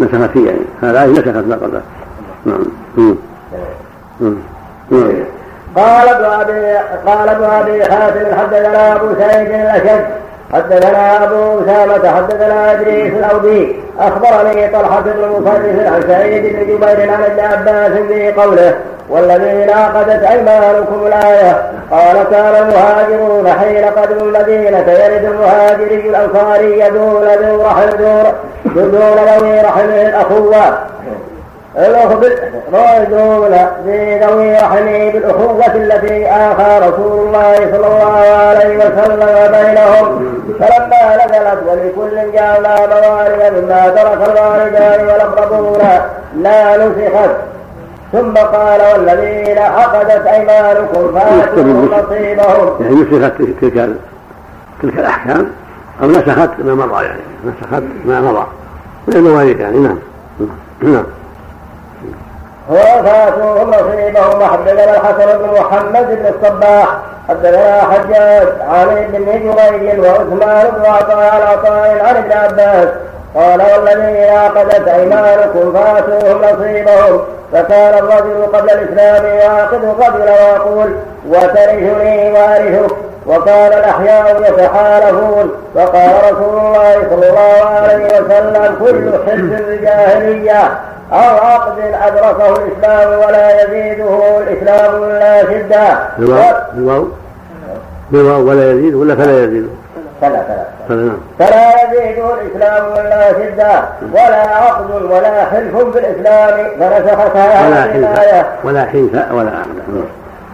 نسخت 0.00 0.30
فيه 0.32 0.46
يعني 0.46 0.60
هذا 0.82 1.06
نسخت 1.06 1.26
ما 1.26 1.56
قبله 1.56 1.82
نعم 2.46 2.64
قال 5.76 6.08
ابن 6.08 6.24
أبي 6.24 6.78
قال 7.06 7.28
ابن 7.28 7.44
أبي 7.44 7.84
حاتم 7.84 8.36
حدثنا 8.36 8.96
أبو 8.96 9.06
سعيد 9.18 9.50
الأشد 9.50 10.06
حدثنا 10.52 11.24
أبو 11.24 11.60
أسامة 11.64 12.08
حدثنا 12.08 12.72
إدريس 12.72 13.12
الأودي 13.12 13.76
أخبرني 13.98 14.68
طلحة 14.68 15.00
بن 15.00 15.28
مصرف 15.28 15.92
عن 15.94 16.02
سعيد 16.08 16.56
بن 16.56 16.62
جبير 16.62 17.10
عن 17.12 17.22
ابن 17.22 17.40
عباس 17.40 17.92
في 17.92 18.32
قوله 18.32 18.74
والذين 19.08 19.70
عقدت 19.70 20.22
أيمانكم 20.24 21.06
الآية 21.06 21.75
قال 21.90 22.24
كان 22.30 22.54
المهاجرون 22.62 23.48
حين 23.48 23.84
قدموا 23.84 24.22
المدينة 24.22 24.78
يرد 24.78 25.24
المهاجري 25.24 26.08
الانصاري 26.08 26.90
دون 26.90 27.24
ذو 27.24 27.62
رحم 27.62 27.90
دون 28.74 29.16
ذوي 29.38 29.60
رحمه 29.60 30.02
الأخوة. 30.02 30.78
راجون 32.72 33.54
في 33.84 34.18
ذوي 34.18 34.54
رحمه 34.54 35.10
بالأخوة 35.10 35.74
التي 35.74 36.26
آخى 36.26 36.78
رسول 36.88 37.26
الله 37.26 37.54
صلى 37.54 37.86
الله 37.86 38.16
عليه 38.48 38.76
وسلم 38.76 39.52
بينهم. 39.52 40.06
فلما 40.60 41.02
نزلت 41.16 41.60
ولكل 41.68 42.32
جعلنا 42.32 42.76
موارد 42.86 43.52
مما 43.56 43.88
ترك 43.88 44.20
الوالدان 44.28 45.06
والأقربون 45.06 45.82
لا 46.36 46.76
نسخت. 46.76 47.30
ثم 48.12 48.34
قال 48.34 48.80
والذين 48.92 49.58
عقدت 49.58 50.26
أيمانكم 50.26 51.18
فآتوا 51.18 51.64
نصيبهم. 51.64 52.82
يعني 52.82 52.94
نسخت 52.94 53.32
تلك 53.60 53.96
تلك 54.82 54.98
الأحكام 54.98 55.46
أو 56.02 56.10
نسخت 56.10 56.50
ما 56.58 56.74
مضى 56.74 57.04
يعني. 57.04 57.20
نسخت 57.44 57.82
ما 58.04 58.20
مضى. 58.20 58.46
من 59.08 59.16
المواريث 59.16 59.60
يعني؟ 59.60 59.78
نعم. 59.78 59.98
نعم. 60.82 61.04
وفاتوهم 62.70 63.70
نصيبهم. 63.70 64.42
وحدثنا 64.42 64.96
الحسن 64.96 65.38
بن 65.38 65.60
محمد 65.60 66.06
بن 66.06 66.26
الصباح. 66.26 66.98
حدثنا 67.28 67.82
حجاج 67.82 68.48
عن 68.68 68.88
ابن 68.88 69.24
جريج 69.24 69.98
وعثمان 69.98 70.66
بن 70.76 70.86
عطاء 70.86 71.34
عن 71.34 71.42
عطاء 71.42 72.04
عن 72.04 72.16
ابن 72.16 72.32
عباس. 72.32 72.88
قال 73.34 73.60
والذين 73.62 74.24
عقدت 74.36 74.88
أيمانكم 74.88 75.72
فآتوهم 75.72 76.38
نصيبهم 76.42 77.20
فكان 77.52 77.98
الرجل 77.98 78.46
قبل 78.52 78.70
الإسلام 78.70 79.26
يعقد 79.26 79.80
الرجل 79.84 80.22
ويقول 80.22 80.96
وترثني 81.28 82.32
وارثك 82.32 82.96
وكان 83.26 83.72
الأحياء 83.72 84.42
يتحالفون 84.48 85.50
فقال 85.74 86.10
رسول 86.32 86.58
الله 86.58 86.94
صلى 87.10 87.28
الله 87.28 87.64
عليه 87.64 88.06
وسلم 88.06 88.76
كل 88.80 89.10
حزب 89.30 89.68
الجاهلية 89.68 90.78
أو 91.12 91.36
عقد 91.46 91.78
أدركه 91.78 92.56
الإسلام 92.56 93.18
ولا 93.18 93.62
يزيده 93.62 94.38
الإسلام 94.38 95.02
إلا 95.02 95.42
شدة. 95.42 95.98
بالواو 96.18 97.06
بالواو 98.10 98.48
ولا 98.48 98.72
يزيد 98.72 98.94
ولا 98.94 99.14
فلا 99.14 99.44
يزيد 99.44 99.68
فلا 100.20 100.42
فلا 100.88 101.12
فلا 101.38 101.70
يزيد 101.82 102.24
الإسلام 102.24 102.84
إلا 102.92 103.32
شدة 103.32 103.82
ولا 104.12 104.42
عقد 104.56 104.90
ولا 104.90 105.44
حلف 105.44 105.76
بالإسلام 105.76 106.70
فنسختها 106.80 107.84
هذه 107.84 107.96
الآية 107.96 108.46
ولا 108.64 108.84
حلف 108.84 109.32
ولا 109.32 109.50
عقد. 109.50 110.04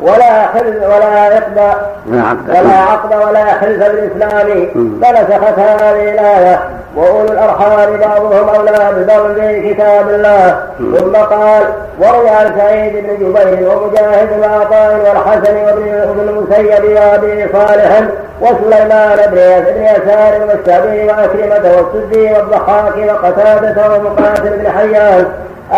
ولا 0.01 0.46
حلف 0.46 0.83
ولا 0.85 1.07
عقد. 1.07 1.59
ولا 2.48 2.79
عقد. 2.79 3.14
ولا 3.29 3.44
حلف 3.44 3.79
بالإسلام 3.79 4.66
فنسخت 5.03 5.59
هذه 5.59 6.12
الآية 6.12 6.61
وأولو 6.96 7.33
الأرحام 7.33 7.96
بعضهم 7.96 8.48
أولى 8.48 8.92
ببعض 8.96 9.35
في 9.35 9.75
كتاب 9.75 10.09
الله. 10.09 10.66
ثم 10.79 11.16
قال 11.16 11.62
وروي 11.98 12.29
عن 12.29 12.55
سعيد 12.59 12.92
بن 12.92 13.14
جبير 13.14 13.68
ومجاهد 13.68 14.29
وعطاء 14.40 15.01
والحسن 15.05 15.57
وابن 15.57 16.29
المسيب 16.29 16.85
وأبي 16.96 17.46
صالح 17.53 18.03
وسليمان 18.43 19.19
بن 19.31 19.65
بن 19.67 19.83
يسار 19.83 20.33
والشعبي 20.49 21.05
وأكرمة 21.05 21.65
والسدي 21.77 22.33
والضحاك 22.33 22.95
وقتادة 22.97 23.77
ومقاتل 23.95 24.51
بن 24.59 24.69
حيان 24.71 25.27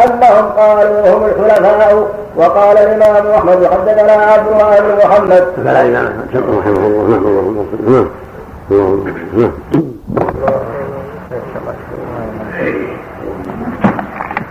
أنهم 0.05 0.46
قالوا 0.59 1.09
هم 1.14 1.24
الحلفاء 1.24 2.07
وقال 2.37 2.79
الإمام 2.79 3.27
أحمد 3.31 3.66
حدثنا 3.66 4.12
عبد 4.12 4.46
الله 4.53 4.81
بن 4.81 5.07
محمد. 5.09 5.44
فلا 5.57 5.81
إمام 5.83 6.12
رحمه 6.35 6.87
الله 6.87 7.66
نعم 7.88 8.09
الله 8.70 9.12
نعم 9.37 9.53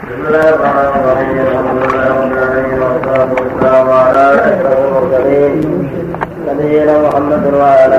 بسم 0.03 0.27
الله 0.27 0.49
الرحمن 0.49 0.91
الرحيم 1.03 1.37
الحمد 1.39 1.83
لله 1.83 2.07
رب 2.09 2.31
العالمين 2.31 2.79
والصلاة 2.81 3.29
والسلام 3.33 3.89
على 3.89 4.25
أشرف 4.35 4.77
المرسلين 4.79 6.02
نبينا 6.53 7.01
محمد 7.01 7.53
وعلى 7.53 7.97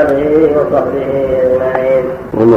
آله 0.00 0.50
وصحبه 0.56 1.08
أجمعين. 1.42 2.04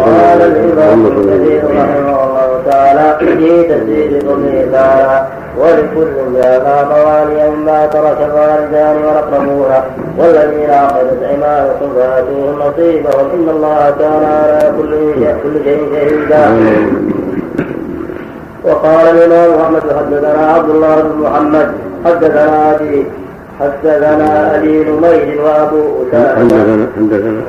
قال 0.06 0.42
الإمام 0.42 1.06
الكثير 1.06 1.64
رحمه 1.64 2.18
الله 2.26 2.50
تعالى 2.70 3.06
في 3.20 3.64
تسجيل 3.64 4.28
قوله 4.28 4.70
تعالى 4.72 5.28
ولكل 5.60 6.14
جعلنا 6.36 6.78
مواليا 6.92 7.50
مما 7.50 7.86
ترك 7.86 8.18
الوالدان 8.30 8.96
والاقربون 9.06 9.72
والذين 10.18 10.70
عقدت 10.70 11.22
أيمانكم 11.24 11.88
فآتوهم 11.96 12.60
نصيبهم. 12.60 13.26
إن 13.34 13.50
الله 13.50 13.94
كان 14.00 14.24
على 14.24 14.74
كل 14.78 14.92
كل 15.44 15.64
شيء 15.64 15.82
شهيدا. 15.94 16.44
وقال 18.64 19.06
الإمام 19.08 19.50
أحمد 19.62 19.84
حدثنا 19.98 20.52
عبد 20.54 20.70
الله 20.70 20.96
بن 21.02 21.22
محمد. 21.22 21.68
حدثنا 22.06 22.76
أبي 22.76 23.06
حدثنا 23.60 24.56
أبي 24.56 24.84
نمير 24.84 25.42
وأبو 25.42 25.82
أسامة. 26.04 26.88
حدثنا 26.96 27.42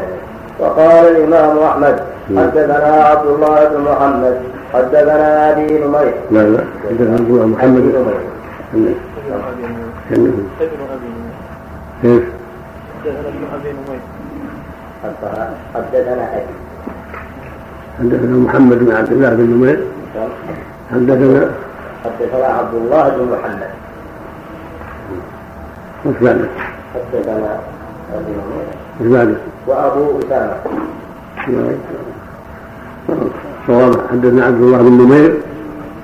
وقال 0.60 1.04
الإمام 1.16 1.58
أحمد 1.58 1.96
حدثنا 2.36 2.92
عبد 3.10 3.26
الله 3.26 3.58
بن 3.64 3.80
محمد 3.80 4.36
حدثنا 4.72 5.52
أبي 5.52 5.78
نمير. 5.78 6.14
لا 6.30 6.42
لا 6.42 6.62
حدثنا 6.88 7.14
عبد 7.14 7.30
الله 7.30 7.46
محمد 7.46 7.82
ابن 7.82 7.96
أبي 7.96 8.24
نمير. 8.74 8.94
كيف؟ 12.02 12.24
حدثنا 15.74 16.24
أبي. 16.36 16.54
حدثنا 17.98 18.36
محمد 18.46 18.78
بن 18.78 18.92
عبد 18.96 19.12
الله 19.12 19.30
بن 19.30 19.42
نمير. 19.42 19.78
حدثنا 20.92 21.50
حدثنا 22.04 22.46
عبد 22.46 22.74
الله 22.74 23.08
بن 23.08 23.22
محمد. 23.32 23.70
وش 26.06 26.16
بعده؟ 26.22 26.48
حدثنا 26.94 27.60
ابي 28.14 28.32
وش 29.00 29.06
بعده؟ 29.06 29.36
وأبو 29.66 30.18
أسامة. 30.18 30.56
صواب 33.66 33.94
حدثنا 34.10 34.44
عبد 34.44 34.60
الله 34.60 34.78
بن 34.78 34.92
نمير 34.92 35.36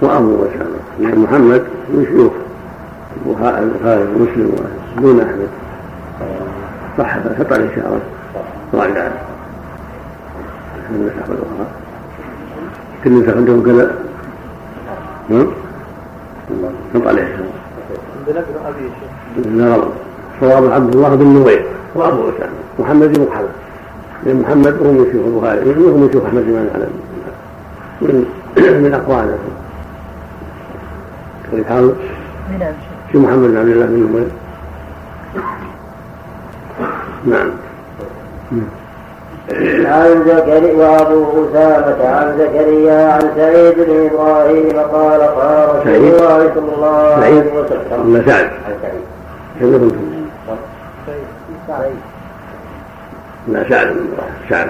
وأبو 0.03 0.35
أسامة. 0.35 0.79
يعني 1.01 1.17
محمد 1.17 1.63
من 1.89 2.07
شيوخ 2.07 2.33
البخاري 3.43 4.03
ومسلم 4.03 4.57
دون 4.99 5.21
أحمد. 5.21 5.49
صح 6.99 7.19
خطا 7.39 7.57
الاشاره 7.57 8.01
الله 8.75 8.87
يعلم 8.87 9.13
النسخ 10.91 11.15
الاخرى 11.29 11.67
كل 13.05 13.11
نسخ 13.11 13.37
عندهم 13.37 13.63
كذا. 13.63 13.95
نعم. 15.29 15.47
خطا 16.95 17.11
الاشاره 17.11 17.47
لا 18.35 18.43
غلط 19.39 19.89
صواب 20.41 20.73
عبد 20.73 20.95
الله 20.95 21.15
بن 21.15 21.27
نمير 21.27 21.65
وأبو 21.95 22.23
أسامة. 22.23 22.63
محمد 22.79 23.13
بن 23.13 23.27
محمد. 23.31 23.49
لأن 24.27 24.41
محمد 24.41 24.75
هو 24.83 24.93
من 24.93 25.07
شيوخ 25.13 25.27
البخاري. 25.27 25.59
وهو 25.71 25.97
من 25.97 26.09
شيوخ 26.13 26.25
أحمد 26.25 26.43
بن 26.43 26.71
علم 26.75 26.91
من 28.03 28.27
من 28.85 28.95
اقوانه 28.95 29.39
كذلك 31.53 31.67
حاضر 31.67 31.95
شو 33.13 33.19
محمد 33.19 33.49
بن 33.49 33.57
عبد 33.57 33.69
الله 33.69 33.87
بن 33.87 33.93
نمير 33.93 34.29
نعم. 37.27 37.51
عن 39.87 40.25
زكريا 40.27 40.73
وأبو 40.77 41.25
أسامة 41.51 42.09
عن 42.09 42.39
زكريا 42.39 43.13
عن 43.13 43.31
سعيد 43.37 43.75
بن 43.75 44.11
إبراهيم 44.11 44.79
قال 44.93 45.21
قال 45.21 45.79
رسول 45.79 45.95
الله 45.95 46.51
صلى 46.55 46.75
الله 46.77 47.15
عليه 47.15 47.45
وسلم. 47.55 48.15
ولا 48.15 48.51
عن 49.61 49.91
سعيد 51.69 51.97
لا 53.49 53.69
سعد 53.69 53.87
بن 53.87 54.01
إبراهيم 54.13 54.35
سعد 54.51 54.69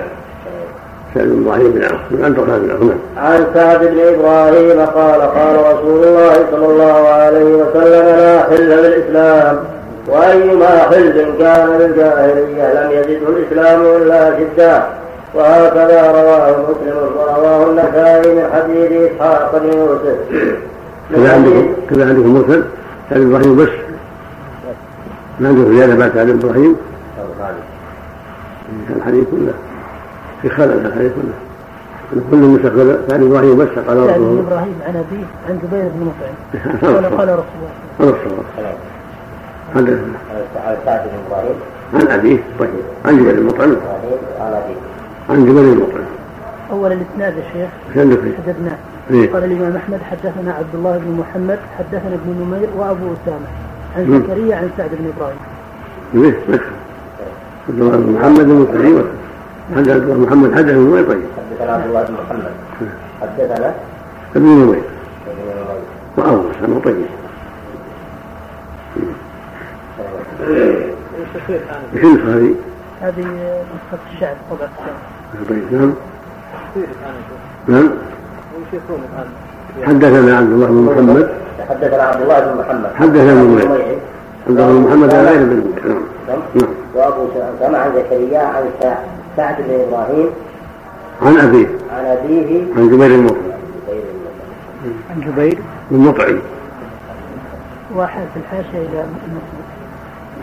سعد 1.15 1.27
بن 1.27 1.43
إبراهيم 1.43 1.73
بن 1.73 1.81
من 2.11 2.25
عبد 2.25 2.39
الرحمن 2.39 2.59
بن 2.63 2.71
عوف 2.71 2.93
عن 3.17 3.47
سعد 3.55 3.81
بن 3.81 3.99
إبراهيم 3.99 4.81
قال 4.81 5.21
قال 5.21 5.57
رسول 5.75 6.05
الله 6.05 6.35
صلى 6.51 6.67
الله 6.67 7.09
عليه 7.09 7.55
وسلم 7.55 8.07
لا 8.07 8.43
حل 8.43 8.69
بالاسلام 8.83 9.59
وأيما 10.09 10.79
حل 10.79 11.35
كان 11.39 11.69
للجاهلية 11.69 12.67
لم 12.75 12.91
يزده 12.91 13.29
الإسلام 13.29 13.81
إلا 13.81 14.39
شدة. 14.39 14.83
وهكذا 15.35 16.13
رواه 16.13 16.51
مسلم 16.51 16.97
ورواه 17.17 17.71
النسائي 17.71 18.35
من 18.35 18.47
حديث 18.55 19.11
إسحاق 19.13 19.59
بن 19.59 19.67
يوسف. 19.79 20.19
كذا 21.15 21.33
عندكم 21.33 21.73
كذا 21.91 22.09
عندكم 22.09 22.35
مرسل 22.35 22.65
سعد 23.11 23.21
بن 23.21 23.35
إبراهيم 23.35 23.57
بس. 23.57 23.69
ما 25.41 25.67
زياده 25.71 25.95
بعد 25.95 26.13
سعد 26.15 26.27
بن 26.27 26.49
إبراهيم. 26.49 26.77
الحديث 28.97 29.25
كله. 29.31 29.53
في 30.43 30.49
خلل 30.49 30.87
الحديث 30.87 31.13
كله. 31.13 31.33
كل 32.31 32.37
مسخر 32.37 32.99
سعد 33.09 33.23
إبراهيم 33.23 33.57
بس 33.59 33.69
قال 33.69 33.97
رسول 33.97 34.13
بن 34.13 34.25
الله 34.25 34.41
إبراهيم 34.41 34.75
عن 34.87 34.97
أبيه 34.97 35.27
عن 35.49 35.59
جبير 35.63 35.91
بن 35.95 36.11
مطعم. 36.11 36.95
قال 36.95 37.19
قال 37.19 37.29
رسول 37.29 37.45
الله. 37.59 37.73
هذا 38.01 38.11
الصواب 38.11 38.45
حدثنا 39.75 40.19
عن 41.95 42.01
بن 42.01 42.11
أبيه. 42.11 42.39
طيب. 42.59 42.69
عن 43.05 43.17
جبل 43.17 43.39
المطعم 43.39 43.71
إبراهيم 43.71 44.19
عن 44.41 44.53
أبيه. 44.53 44.77
عن 45.31 45.47
جبل 45.47 45.59
المطعم 45.59 46.05
أول 46.71 46.93
الإسناد 46.93 47.37
يا 47.37 47.43
شيخ. 47.53 47.71
إيش 47.89 47.99
عندك 47.99 48.19
فيه؟ 48.19 48.33
حدثنا. 48.37 48.77
إيه؟ 49.11 49.33
قال 49.33 49.45
الإمام 49.45 49.77
أحمد 49.77 49.99
حدثنا 50.11 50.53
عبد 50.53 50.75
الله 50.75 50.99
بن 50.99 51.11
محمد 51.19 51.59
حدثنا 51.79 52.15
ابن 52.15 52.47
نمير 52.47 52.69
وأبو 52.77 53.05
أسامة. 53.05 53.47
عن. 53.97 54.23
زكريا 54.23 54.57
عن 54.57 54.71
سعد 54.77 54.91
بن 54.91 55.13
إبراهيم؟ 55.17 55.39
مدخل 56.49 56.65
عبد 57.69 57.81
الله 57.81 57.97
بن 57.97 58.13
محمد 58.13 58.41
المسلمين 58.41 59.05
حدث 59.77 59.89
عبد 59.89 60.03
الله 60.03 60.15
بن 60.15 60.23
محمد 60.23 60.55
حدث 60.55 60.71
من 60.75 60.93
وين 60.93 61.05
طيب. 61.05 61.23
حدثنا 61.37 61.73
عبد 61.73 61.87
الله 61.87 62.03
بن 62.03 62.15
محمد. 62.15 62.53
حدثنا 63.21 63.75
ابن 64.37 64.47
نمير 64.47 64.83
وأول 66.17 66.45
سنة 66.61 66.81
طيب. 66.85 66.97
إيش 71.95 72.05
النسخة 72.05 72.37
هذه؟ 72.37 72.55
هذه 73.01 73.21
نسخه 73.21 73.99
الشعب 74.15 74.37
طبعا 74.51 74.69
طيب 75.49 75.73
نعم. 75.73 75.93
نعم. 77.69 77.91
حدثنا 79.87 80.37
عبد 80.37 80.53
الله 80.53 80.67
بن 80.67 80.75
محمد. 80.75 81.29
حدثنا 81.69 82.03
عبد 82.03 82.23
الله 82.23 82.41
بن 82.41 82.59
محمد. 82.61 82.91
حدثنا 82.95 83.33
ابن. 83.43 83.59
عبد 84.47 84.59
الله 84.61 84.67
بن 84.73 84.81
محمد 84.81 85.15
غير 85.15 85.43
ابن 85.43 85.47
نمير 85.53 85.99
نعم. 86.29 86.69
وابو 86.95 87.27
سلمة 87.61 87.79
عن 87.79 87.91
زكريا 87.97 88.39
عن 88.41 88.65
سع- 88.83 88.99
سعد 89.37 89.57
بن 89.69 89.81
إبراهيم. 89.89 90.31
عن 91.23 91.37
أبيه. 91.39 91.67
عن 91.97 92.05
أبيه. 92.05 92.63
عن 92.77 92.89
جبير 92.91 93.07
المطعم. 93.07 93.37
غير. 93.89 94.03
عن 95.11 95.21
جبير. 95.21 95.59
المطعم 95.91 96.39
وحال 97.97 98.27
في 98.35 98.41
الحاشيه 98.41 98.79
إلى 98.79 99.05
المسلم 99.05 99.41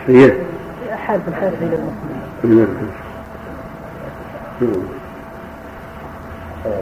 سيئة 0.07 0.33
حال 0.95 1.19
في 1.21 1.27
الحاشيه 1.27 1.57
إلى 1.61 1.75
المسلم 1.75 2.67
نعم. 4.61 4.67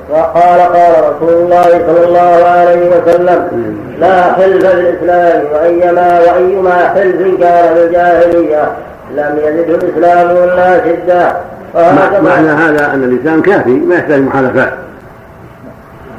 وقال 0.10 0.60
قال 0.60 0.94
رسول 1.16 1.34
الله 1.34 1.64
صلى 1.64 2.06
الله 2.08 2.46
عليه 2.46 2.90
وسلم 2.90 3.76
لا 4.00 4.34
حلف 4.34 4.66
بالإسلام 4.76 5.44
وايما 5.54 6.20
وايما 6.20 6.90
حلف 6.90 7.42
كان 7.42 7.74
بالجاهلية 7.76 8.72
لم 9.16 9.40
يزده 9.44 9.76
الإسلام 9.76 10.30
إلا 10.38 10.82
شدة. 10.86 11.34
مع- 11.76 11.82
وهكذا. 11.82 12.22
معنى 12.22 12.48
هذا 12.50 12.94
أن 12.94 13.04
الإنسان 13.04 13.42
كافي 13.42 13.70
ما 13.72 13.96
يحتاج 13.96 14.22
محالفات. 14.22 14.74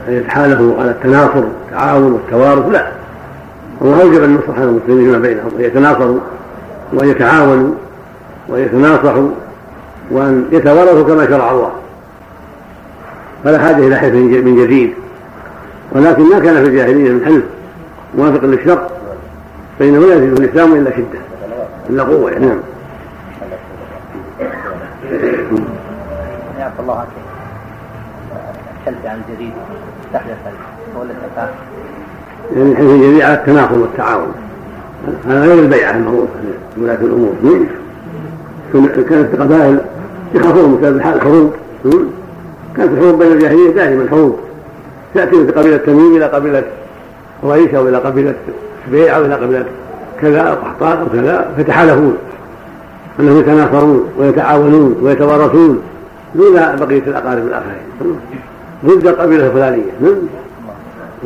أن 0.09 0.13
يتحالفوا 0.15 0.73
على 0.81 0.91
التناصر 0.91 1.43
والتعاون 1.45 2.13
والتوارث 2.13 2.73
لا. 2.73 2.87
الله 3.83 4.03
أوجب 4.03 4.25
أن 4.25 4.35
يصلح 4.45 4.59
المسلمين 4.59 5.05
فيما 5.05 5.19
بينهم 5.19 5.51
وأن 5.57 5.65
يتناصروا 5.65 6.19
وأن 6.93 7.09
يتعاونوا 7.09 7.75
وأن 8.49 8.63
يتناصحوا 8.63 9.29
وأن 10.11 10.45
يتوارثوا 10.53 11.05
كما 11.05 11.27
شرع 11.27 11.51
الله. 11.51 11.71
فلا 13.45 13.59
حاجة 13.59 13.77
إلى 13.87 13.97
حلف 13.97 14.15
من 14.15 14.57
جديد. 14.65 14.93
ولكن 15.93 16.23
ما 16.23 16.39
كان 16.39 16.55
في 16.65 16.69
الجاهلية 16.71 17.11
من 17.11 17.25
حلف 17.25 17.45
موافق 18.19 18.45
للشرع 18.45 18.89
فإنه 19.79 19.99
لا 20.01 20.15
يزيد 20.15 20.39
الإسلام 20.39 20.73
إلا 20.75 20.91
شدة 20.91 21.19
إلا 21.91 22.03
قوة 22.03 22.31
يعني. 22.31 22.47
نعم. 22.47 22.59
يعفى 26.59 26.81
الله 26.81 26.95
عنك 26.99 27.09
الحلف 28.87 29.07
عن 29.07 29.21
جديد. 29.35 29.53
تحدث 30.13 30.37
ولا 31.01 31.11
التفاهم 31.11 31.49
يعني 32.57 32.73
الحلف 32.73 32.91
الجديد 32.91 33.21
على 33.23 33.35
التناقض 33.35 33.77
والتعاون. 33.79 34.33
هذا 35.29 35.41
غير 35.45 35.59
البيعة 35.59 35.91
المعروفة 35.91 36.33
في 36.75 36.81
ولاة 36.81 36.95
الأمور 36.95 37.33
كن- 38.73 38.87
كانت 39.09 39.37
قبائل 39.41 39.79
يخافون 40.35 40.77
بسبب 40.81 40.97
الحروب. 40.97 41.53
م? 41.85 41.91
كانت 42.79 42.93
الحروب 42.93 43.19
بين 43.19 43.33
الجاهلية 43.33 43.71
دائما 43.71 44.07
حروب 44.11 44.39
تأتي 45.15 45.37
من 45.37 45.51
قبيلة 45.51 45.77
تميم 45.77 46.17
إلى 46.17 46.25
قبيلة 46.25 46.63
قريش 47.43 47.75
أو 47.75 47.89
إلى 47.89 47.97
قبيلة 47.97 48.35
سبيع 48.87 49.17
أو 49.17 49.25
إلى 49.25 49.35
قبيلة 49.35 49.65
كذا 50.21 50.41
أو 50.41 50.55
قحطان 50.55 50.99
أو 50.99 51.07
كذا 51.13 51.51
فتحالفون 51.59 52.17
أنهم 53.21 53.41
يتناصرون 53.41 54.09
ويتعاونون 54.19 54.97
ويتوارثون 55.03 55.83
دون 56.35 56.55
بقية 56.55 57.03
الأقارب 57.07 57.47
الآخرين 57.47 57.83
م? 58.01 58.15
ضد 58.87 59.07
القبيلة 59.07 59.47
الفلانية 59.47 59.93
م? 60.01 60.07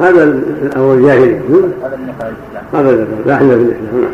هذا 0.02 0.40
هو 0.76 0.92
الجاهلية 0.92 1.38
م? 1.38 1.72
هذا 2.74 3.06
لا 3.26 3.36
حل 3.36 3.48
في 3.48 3.54
الاسلام. 3.54 4.10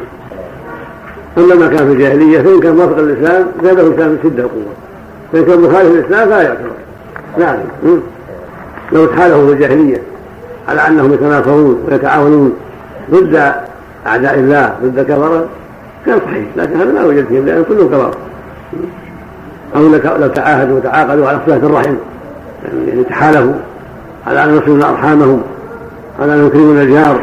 أما 1.38 1.54
ما 1.54 1.66
كان 1.76 1.86
في 1.86 1.92
الجاهلية 1.92 2.42
فإن 2.42 2.60
كان 2.60 2.76
موافق 2.76 2.98
للاسلام 2.98 3.46
زاده 3.62 3.82
الإسلام 3.82 4.18
شده 4.22 4.44
وقوه 4.44 4.64
فإن 5.32 5.44
كان 5.44 5.60
مخالف 5.60 5.90
للاسلام 5.90 6.28
فلا 6.28 6.42
يعتبر 6.42 6.70
نعم? 7.38 7.56
لو 8.92 9.06
تحالفوا 9.06 9.46
في 9.46 9.52
الجاهلية 9.52 9.98
على 10.68 10.86
أنهم 10.86 11.12
يتناصرون 11.12 11.84
ويتعاونون 11.88 12.54
ضد 13.10 13.52
أعداء 14.06 14.34
الله 14.34 14.74
ضد 14.84 15.00
كفرة 15.00 15.46
كان 16.06 16.18
صحيح 16.26 16.44
لكن 16.56 16.80
هذا 16.80 16.92
لا 16.92 17.02
يوجد 17.02 17.26
فيه 17.28 17.40
لأن 17.40 17.64
كلهم 17.68 17.88
كفار. 17.88 18.14
أو 19.76 19.88
لك- 19.88 20.16
لو 20.20 20.26
تعاهدوا 20.28 20.76
وتعاقدوا 20.76 21.28
على 21.28 21.38
صله 21.46 21.56
الرحم 21.56 21.94
يعني 22.88 23.04
تحالفوا 23.04 23.52
على 24.26 24.44
أن 24.44 24.56
يصلون 24.58 24.82
أرحامهم 24.82 25.42
على 26.20 26.34
أن 26.34 26.46
يكرمون 26.46 26.78
الجار 26.78 27.20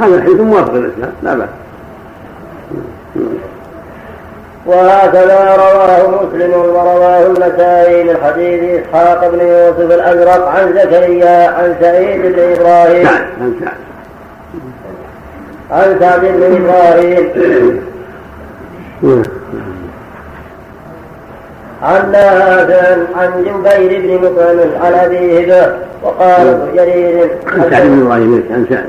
هذا 0.00 0.14
الحديث 0.16 0.40
موافق 0.40 0.74
للإسلام 0.74 1.12
لا 1.22 1.34
بأس. 1.34 1.48
وهكذا 4.66 5.56
رواه 5.56 6.08
مسلم 6.08 6.52
ورواه 6.52 7.26
النسائي 7.26 8.04
من 8.04 8.16
حديث 8.24 8.80
إسحاق 8.80 9.30
بن 9.30 9.40
يوسف 9.40 9.94
الأزرق 9.94 10.48
عن 10.48 10.72
زكريا 10.72 11.48
عن 11.48 11.74
سعيد 11.80 12.22
بن 12.22 12.38
إبراهيم. 12.38 13.06
سعد. 13.60 13.74
عن 15.70 15.96
سعد 16.00 16.20
بن 16.20 16.42
إبراهيم. 16.56 17.30
عن 21.82 22.12
نافع 22.12 22.96
عن 23.16 23.30
جبير 23.44 24.00
بن 24.00 24.26
مطعم 24.26 24.58
عن 24.84 24.92
ابيه 24.94 25.46
به 25.46 25.66
وقال 26.02 26.48
ابن 26.48 26.76
جرير. 26.76 27.30
عن 27.46 27.70
سعد 27.70 27.86
بن 27.86 28.02
إبراهيم؟ 28.02 28.44
عن 28.50 28.66
سعد. 28.70 28.88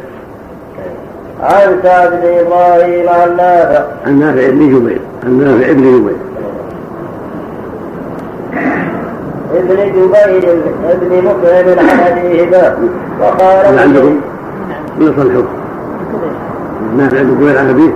عن 1.42 1.80
سعد 1.84 2.12
بن 2.12 2.28
إبراهيم 2.40 3.10
عن 3.10 3.38
نافع. 3.38 3.84
عن 4.06 4.20
نافع 4.20 4.50
بن 4.50 4.80
جبير. 4.80 5.02
عن 5.26 5.38
نافع 5.40 5.72
بن 5.72 5.82
جبير 5.82 6.16
ابن 9.54 9.76
جبير 9.76 10.58
ابن 10.90 11.26
مطعم 11.26 11.80
عن 11.80 12.00
ابيه 12.00 12.44
به 12.50 12.74
وقال 13.22 13.66
هل 13.66 13.98
ابن 13.98 14.20
عندكم 15.00 15.22
الحكم 15.22 15.48
نافع 16.98 17.22
بن 17.22 17.36
جبير 17.36 17.58
عن 17.60 17.70
ابيه 17.70 17.94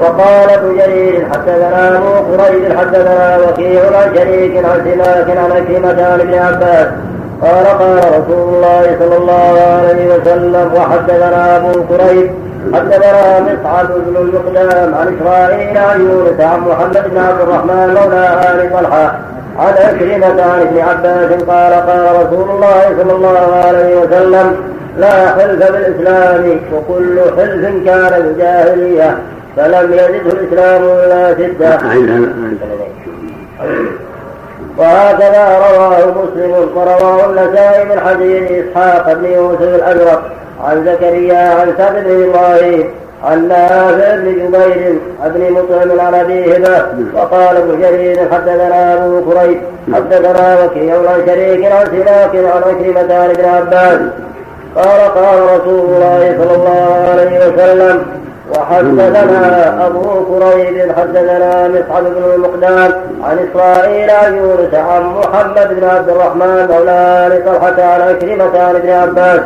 وقال 0.00 0.50
ابن 0.50 0.76
جرير 0.76 1.26
حدثنا 1.32 1.98
ابو 1.98 2.32
قريب 2.32 2.78
حدثنا 2.78 3.38
وكيع 3.38 3.82
عن 3.96 4.14
شريك 4.16 4.64
عن 4.64 4.80
سماك 4.84 5.36
عن 5.36 5.52
عكرمة 5.52 6.04
عن 6.04 6.20
ابن 6.20 6.34
عباس 6.34 6.88
قال 7.42 7.66
قال 7.66 7.98
رسول 7.98 8.54
الله 8.54 8.96
صلى 8.98 9.16
الله 9.16 9.60
عليه 9.60 10.14
وسلم 10.14 10.70
وحدثنا 10.74 11.56
ابو 11.56 11.82
قريب 11.82 12.30
حدثنا 12.74 13.40
مصعب 13.40 13.86
بن 13.86 14.16
المقدام 14.16 14.94
عن 14.94 15.16
اسرائيل 15.16 15.78
عن 15.78 16.00
يونس 16.00 16.40
عن 16.40 16.60
محمد 16.60 17.10
بن 17.10 17.18
عبد 17.18 17.40
الرحمن 17.40 17.94
مولى 17.94 18.40
ال 18.52 18.72
طلحه 18.72 19.14
عن 19.58 19.72
عكرمة 19.72 20.42
عن 20.42 20.60
ابن 20.60 20.78
عباس 20.78 21.42
قال 21.42 21.72
قال 21.72 22.26
رسول 22.26 22.50
الله 22.50 22.82
صلى 23.02 23.12
الله 23.12 23.62
عليه 23.66 24.00
وسلم 24.00 24.56
لا 24.98 25.28
حلف 25.28 25.72
بالإسلام 25.72 26.60
وكل 26.74 27.20
حلف 27.36 27.84
كان 27.86 28.22
بالجاهلية 28.22 29.18
فلم 29.56 29.92
يزده 29.92 30.32
الإسلام 30.32 30.82
إلا 30.82 31.34
شدة 31.38 31.78
وهكذا 34.78 35.58
رواه 35.58 35.98
مسلم 35.98 36.50
ورواه 36.74 37.30
النسائي 37.30 37.84
من 37.84 38.00
حديث 38.00 38.50
إسحاق 38.52 39.12
بن 39.12 39.24
يوسف 39.24 39.62
الأزرق 39.62 40.22
عن 40.64 40.84
زكريا 40.84 41.38
عن 41.38 41.74
سعد 41.78 42.04
بن 42.04 42.28
إبراهيم 42.28 42.90
عن 43.24 43.48
نافع 43.48 44.14
بن 44.14 44.32
جبير 44.34 44.98
بن 45.24 45.52
مطعم 45.52 46.00
عن 46.00 46.14
أبي 46.14 46.56
هبة 46.56 46.84
وقال 47.14 47.56
ابن 47.56 47.80
جرير 47.80 48.18
حدثنا 48.32 48.94
أبو 48.94 49.20
كريب 49.30 49.60
حدثنا 49.94 50.64
وكيع 50.64 50.94
عن 50.94 51.26
شريك 51.26 51.72
عن 51.72 51.86
سلاك 51.86 52.34
عن 52.36 52.62
عكرمة 52.62 53.14
عن 53.14 53.30
ابن 53.30 53.44
عباس. 53.44 54.00
قال 54.76 55.00
قال 55.00 55.38
رسول 55.42 55.80
الله 55.80 56.36
صلى 56.38 56.54
الله 56.56 57.08
عليه 57.10 57.38
وسلم 57.46 58.02
وحدثنا 58.56 59.86
أبو 59.86 60.24
كريب 60.24 60.92
حدثنا 60.98 61.68
مصعب 61.68 62.04
بن 62.04 62.34
المقدام 62.34 62.92
عن 63.24 63.38
إسرائيل 63.38 64.10
عن 64.10 64.36
يونس 64.36 64.74
عن 64.74 65.02
محمد 65.02 65.68
بن 65.80 65.88
عبد 65.88 66.08
الرحمن 66.08 66.68
مولى 66.70 67.28
لطلحة 67.30 67.82
عن 67.92 68.00
عكرمة 68.00 68.58
عن 68.60 68.76
ابن 68.76 68.90
عباس. 68.90 69.40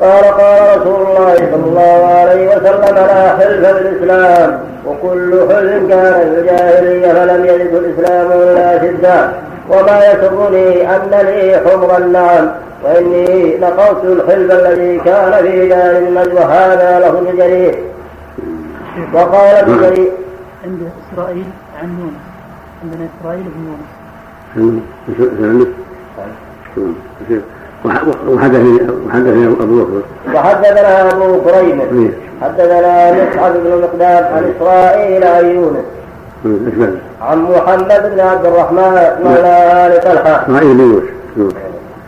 قال 0.00 0.24
قال 0.24 0.80
رسول 0.80 1.00
الله 1.06 1.34
صلى 1.34 1.64
الله 1.66 2.06
عليه 2.06 2.48
وسلم 2.48 2.94
لا 2.94 3.36
حلف 3.36 3.62
بالإسلام 3.66 4.60
وكل 4.86 5.32
حلف 5.48 5.88
كان 5.88 6.12
في 6.12 6.40
الجاهلية 6.40 7.12
فلم 7.12 7.44
يجد 7.44 7.74
الإسلام 7.74 8.32
إلا 8.32 8.78
شدة. 8.82 9.30
وما 9.70 9.98
يسرني 10.12 10.96
أن 10.96 11.10
لي 11.10 11.60
حمر 11.64 11.96
النعم 11.96 12.50
وإني 12.84 13.56
لقوت 13.56 14.04
الحلف 14.04 14.50
الذي 14.52 14.98
كان 14.98 15.32
في 15.42 15.68
دار 15.68 15.98
النجوى 15.98 16.44
هذا 16.44 17.00
له 17.00 17.08
ابن 17.08 17.36
جرير 17.36 17.74
وقال 19.14 19.54
ابن 19.56 19.80
جرير 19.80 20.12
عند 20.64 20.80
إسرائيل 21.12 21.44
عن 21.82 21.88
يونس 22.00 22.22
عندنا 22.82 23.08
إسرائيل 23.20 23.44
بن 23.44 23.62
يونس. 26.76 27.46
وحدثني 28.28 28.78
وحدثني 29.06 29.46
أبو 29.46 29.84
بكر. 29.84 30.02
وحدثنا 30.34 31.12
أبو 31.12 31.40
كريم. 31.40 31.80
إيه. 31.80 32.10
حدثنا 32.42 33.12
مصعب 33.12 33.52
بن 33.52 33.72
المقدام 33.72 34.24
عن 34.34 34.52
إسرائيل 34.56 35.24
عن 35.24 35.44
يونس. 35.44 35.84
إيه، 36.46 36.90
عن 37.20 37.42
محمد 37.42 38.12
بن 38.14 38.20
عبد 38.20 38.46
الرحمن 38.46 38.96
مولى 39.24 39.86
آل 39.86 40.00
طلحة. 40.00 40.44
اسرائيل 40.46 40.74
بن 40.74 40.80
يونس. 41.36 41.54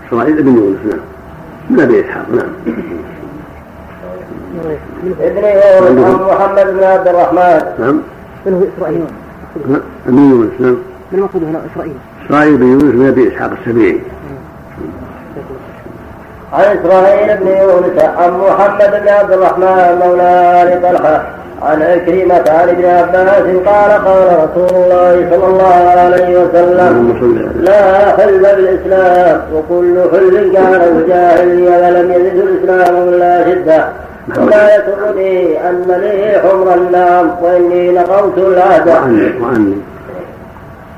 اسرائيل 0.08 0.42
بن 0.42 0.56
يونس 0.56 0.78
نعم. 0.84 1.00
من 1.70 1.80
أبي 1.80 2.00
إسحاق؟ 2.00 2.26
نعم. 2.30 2.52
ابن 5.20 5.44
يونس 5.44 6.04
عن 6.04 6.14
محمد 6.14 6.66
بن 6.76 6.84
عبد 6.84 7.08
الرحمن. 7.08 7.60
نعم. 7.78 8.00
من 8.46 8.52
هو 8.52 8.62
إسرائيل؟ 8.76 9.04
ابن 10.06 10.30
يونس 10.30 10.50
نعم. 10.60 10.76
من 11.12 11.18
المقصود 11.18 11.42
هنا 11.44 11.60
إسرائيل. 11.72 11.94
اسرائيل 12.26 12.56
بن 12.56 12.66
يونس 12.66 12.94
من 12.94 13.08
أبي 13.08 13.28
إسحاق 13.28 13.50
السبيعي. 13.60 14.00
عن 16.52 16.78
إسرائيل 16.78 17.36
بن 17.36 17.46
يونس 17.46 18.04
عن 18.18 18.30
محمد 18.38 18.90
بن 19.02 19.08
عبد 19.08 19.32
الرحمن 19.32 20.02
مولى 20.04 20.62
آل 20.62 20.82
طلحة 20.82 21.22
عن 21.62 21.82
عكرمة 21.82 22.44
عن 22.50 22.68
ابن 22.68 22.84
عباس 22.84 23.42
قال 23.66 23.90
قال 24.06 24.38
رسول 24.44 24.82
الله 24.82 25.28
صلى 25.30 25.46
الله 25.46 25.94
عليه 25.96 26.38
وسلم 26.38 26.92
لا 27.60 28.16
حل 28.16 28.38
بالإسلام 28.38 29.40
وكل 29.54 30.00
حل 30.12 30.52
كان 30.52 30.80
الجاهلية 30.96 31.70
ولم 31.70 32.12
يزد 32.12 32.36
الإسلام 32.36 33.08
إلا 33.08 33.44
شدة. 33.44 33.88
ولا 34.38 34.76
يسرني 34.76 35.68
أن 35.68 35.84
لي 35.88 36.40
حمر 36.40 36.74
النام 36.74 37.30
وإني 37.42 37.90
نقضت 37.90 38.38
العهد. 38.38 38.88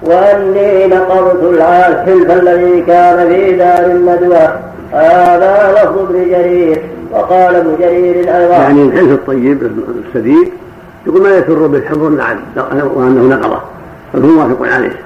وأني 0.02 0.86
نقضت 0.86 1.42
العهد 1.42 2.08
الذي 2.08 2.80
كان 2.80 3.28
في 3.28 3.52
دار 3.52 3.84
الندوة. 3.86 4.69
هذا 4.92 5.72
لفظ 5.72 5.98
ابن 5.98 6.30
جرير 6.30 6.82
وقال 7.12 7.54
ابن 7.54 7.76
جرير 7.80 8.16
أيضا 8.16 8.54
يعني 8.54 8.82
الحلف 8.82 9.10
الطيب 9.10 9.70
السديد 10.08 10.48
يقول 11.06 11.22
ما 11.22 11.36
يسر 11.36 11.66
بالحفظ 11.66 12.02
النعم 12.02 12.36
وأنه 12.94 13.36
نقضه. 13.36 13.60
بل 14.14 14.24
هو 14.24 14.30
موافق 14.30 14.74
عليه. 14.74 14.96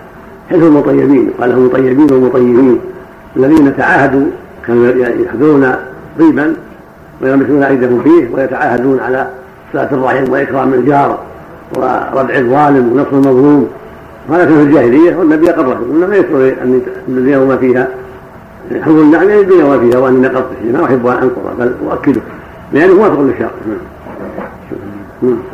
حلف 0.50 0.62
المطيبين 0.62 1.30
قال 1.40 1.50
المطيبين 1.50 2.12
والمطيبين 2.12 2.80
الذين 3.36 3.76
تعاهدوا 3.76 4.26
كانوا 4.66 4.92
يحضرون 5.24 5.74
طيبا 6.18 6.54
ويمسون 7.22 7.62
ايديهم 7.62 8.02
فيه 8.02 8.28
ويتعاهدون 8.34 9.00
على 9.00 9.28
صلاة 9.72 9.88
الرحم 9.92 10.32
وإكرام 10.32 10.74
الجار 10.74 11.18
وردع 11.76 12.38
الظالم 12.38 12.92
ونصر 12.92 13.10
المظلوم. 13.12 13.68
هذا 14.30 14.44
كان 14.44 14.56
في 14.56 14.62
الجاهلية 14.62 15.16
والنبي 15.16 15.50
اقره 15.50 15.78
إنما 15.92 16.16
يسر 16.16 16.54
ان 16.62 16.80
الذين 17.08 17.34
هما 17.34 17.56
فيها 17.56 17.88
حفظ 18.82 18.98
النعم 18.98 19.30
يدري 19.30 19.62
وما 19.62 19.78
فيها 19.78 19.98
واني 19.98 20.18
نقضت 20.28 20.44
ما 20.72 20.84
أحب 20.84 21.06
أن 21.06 21.12
انقض 21.12 21.58
بل 21.58 21.72
أؤكده 21.90 22.20
لأنه 22.72 22.94
موافق 22.94 23.20
للشرع. 23.20 23.48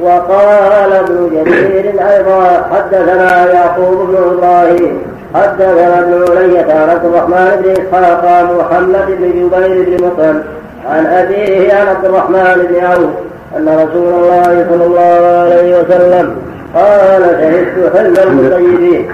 وقال 0.01 0.93
ابن 0.93 1.31
جرير 1.45 1.87
أيضا 1.87 2.67
حدثنا 2.73 3.53
يعقوب 3.53 4.09
بن 4.09 4.17
إبراهيم 4.17 4.99
حدثنا 5.35 5.99
ابن 5.99 6.37
علية 6.37 6.73
عن 6.73 6.89
عبد 6.89 7.05
الرحمن 7.05 7.63
بن 7.65 7.71
إسحاق 7.71 8.53
محمد 8.59 9.07
بن 9.19 9.29
جبير 9.29 9.99
بن 9.99 10.05
مطعم 10.07 10.43
عن 10.87 11.07
أبيه 11.07 11.75
عن 11.75 11.87
عبد 11.87 12.05
الرحمن 12.05 12.67
بن 12.71 12.85
عوف 12.85 13.11
أن 13.57 13.69
رسول 13.69 14.15
الله 14.15 14.67
صلى 14.71 14.85
الله 14.87 15.27
عليه 15.43 15.81
وسلم 15.81 16.37
قال 16.75 17.23
شهدت 17.23 17.97
حلم 17.97 18.15
المطيبين 18.29 19.09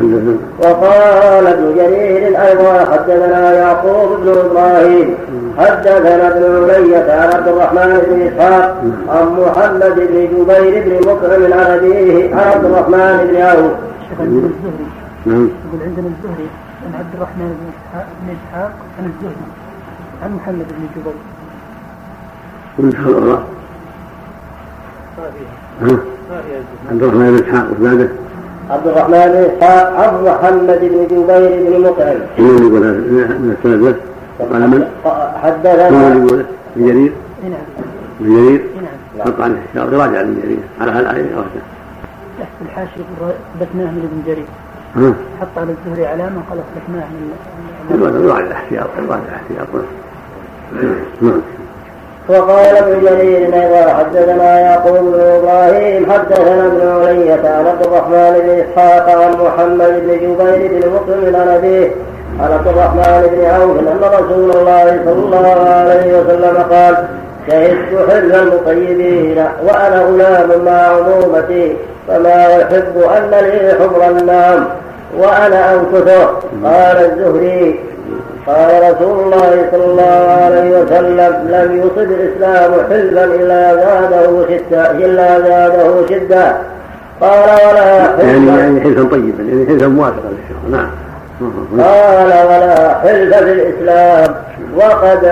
وقال 0.00 1.46
ابن 1.46 1.74
جرير 1.76 2.42
أيضا 2.42 2.78
حدثنا 2.92 3.52
يعقوب 3.52 4.20
بن 4.20 4.28
إبراهيم 4.28 5.14
حدثنا 5.58 6.28
ابن 6.28 6.70
علية 6.70 7.12
عن 7.12 7.28
عبد 7.36 7.48
الرحمن 7.48 7.90
بن 8.06 8.26
إسحاق 8.26 8.84
عن 9.08 9.26
محمد 9.40 9.94
بن 9.96 10.16
جبير 10.26 10.82
بن 10.84 10.94
مكرم 11.10 11.52
عن 11.52 11.66
ابيه 11.70 12.34
عن 12.34 12.48
عبد 12.48 12.64
الرحمن 12.64 13.28
بن 13.30 13.36
عوف. 13.42 13.72
نعم. 15.26 15.48
يقول 15.66 15.80
عندنا 15.86 16.08
الزهري 16.08 16.48
عن 16.86 16.92
عبد 16.98 17.14
الرحمن 17.14 17.48
بن 17.60 17.66
إسحاق 17.72 18.06
بن 18.22 18.28
إسحاق 18.36 18.72
عن 18.98 19.04
الزهري 19.10 19.46
عن 20.22 20.30
محمد 20.34 20.66
بن 20.78 20.84
جبير. 20.96 21.12
من 22.78 22.92
عبد 26.90 27.02
الرحمن 27.02 27.30
بن 27.30 27.44
إسحاق 27.44 27.66
وزاده 27.80 28.08
عبد 28.70 28.86
الرحمن 28.86 29.10
بن 29.10 29.50
اسحاق 29.50 29.86
عن 30.00 30.24
محمد 30.24 30.78
بن 30.80 31.06
جبير 31.10 31.70
بن 31.70 31.80
مطعم. 31.86 32.16
من 32.38 32.58
يقول 32.66 32.82
من 33.40 33.56
السند 33.58 33.96
قال 34.52 34.70
من؟ 34.70 34.88
حدثنا 35.42 35.90
من 35.90 36.26
يقول 36.26 36.44
ابن 36.76 36.86
جرير؟ 36.86 37.12
نعم. 37.42 37.52
ابن 38.20 38.34
جرير؟ 38.34 38.60
نعم. 38.76 39.26
حط 39.26 39.40
عليه 39.40 39.98
راجع 39.98 40.20
ابن 40.20 40.40
جرير 40.42 40.58
على 40.80 40.90
هالآية 40.90 41.36
راجع. 41.36 41.62
تحت 42.40 42.48
الحاشية 42.62 43.02
اثبتناه 43.60 43.90
من 43.90 44.08
ابن 44.12 44.22
جرير. 44.26 44.46
حط 45.40 45.58
على 45.58 45.74
الزهري 45.86 46.06
علامة 46.06 46.40
قال 46.50 46.58
اثبتناه 46.58 47.06
من 47.90 48.30
راجع 48.30 48.46
الأحتياط 48.46 48.86
راجع 49.08 49.22
الأحتياط 49.28 49.68
نعم. 51.22 51.40
وقال 52.30 52.76
ابن 52.76 53.00
جرير 53.00 53.54
أيضا 53.54 53.94
حدثنا 53.94 54.60
يعقوب 54.60 54.96
بن 54.98 55.20
إبراهيم؟ 55.20 56.12
حدثنا 56.12 56.66
ابن 56.66 56.88
علية 57.02 57.48
عن 57.48 57.66
عبد 57.66 57.86
الرحمن 57.86 58.40
بن 58.44 58.64
إسحاق 58.64 59.10
عن 59.20 59.32
محمد 59.32 60.02
بن 60.06 60.16
جبير 60.16 60.70
بن 60.70 60.90
مسلم 60.90 61.36
عن 61.36 61.48
أبيه 61.48 61.90
عن 62.40 62.52
عبد 62.52 62.68
الرحمن 62.68 63.28
بن 63.32 63.44
عوف 63.44 63.78
أن 63.78 64.24
رسول 64.24 64.50
الله 64.50 65.00
صلى 65.04 65.38
الله 65.38 65.68
عليه 65.68 66.18
وسلم 66.18 66.56
قال 66.72 66.96
شهدت 67.48 68.10
حل 68.10 68.34
المطيبين 68.34 69.44
وأنا 69.64 70.02
غلام 70.02 70.64
مع 70.64 70.72
عمومتي 70.72 71.76
فما 72.08 72.62
أحب 72.62 73.02
أن 73.16 73.30
لي 73.30 73.74
حمر 73.78 74.08
النام 74.18 74.64
وأنا 75.18 75.74
انكثه 75.74 76.26
قال 76.64 76.96
الزهري 76.96 77.80
قال 78.46 78.94
رسول 78.94 79.24
الله 79.24 79.68
صلى 79.72 79.84
الله 79.84 80.38
عليه 80.44 80.70
وسلم 80.80 81.48
لم 81.48 81.78
يصب 81.78 82.10
الإسلام 82.10 82.72
حلفا 82.90 83.24
إلا 83.24 83.74
زاده 83.74 84.46
شدة 84.48 84.90
إلا 84.90 85.40
زاده 85.40 86.06
شدة. 86.08 86.56
قال 87.20 87.40
ولا 87.40 88.22
يعني 88.22 88.46
يعني 88.46 88.80
حلفا 88.80 89.02
طيبا 89.02 89.42
يعني 89.42 89.66
حلفا 89.66 89.86
موافقا 89.86 90.28
للشرع 90.30 90.70
نعم. 90.70 90.90
قال 91.84 92.26
ولا 92.46 92.98
حلف 92.98 93.36
في 93.36 93.52
الإسلام. 93.52 94.34
وقد 94.76 95.24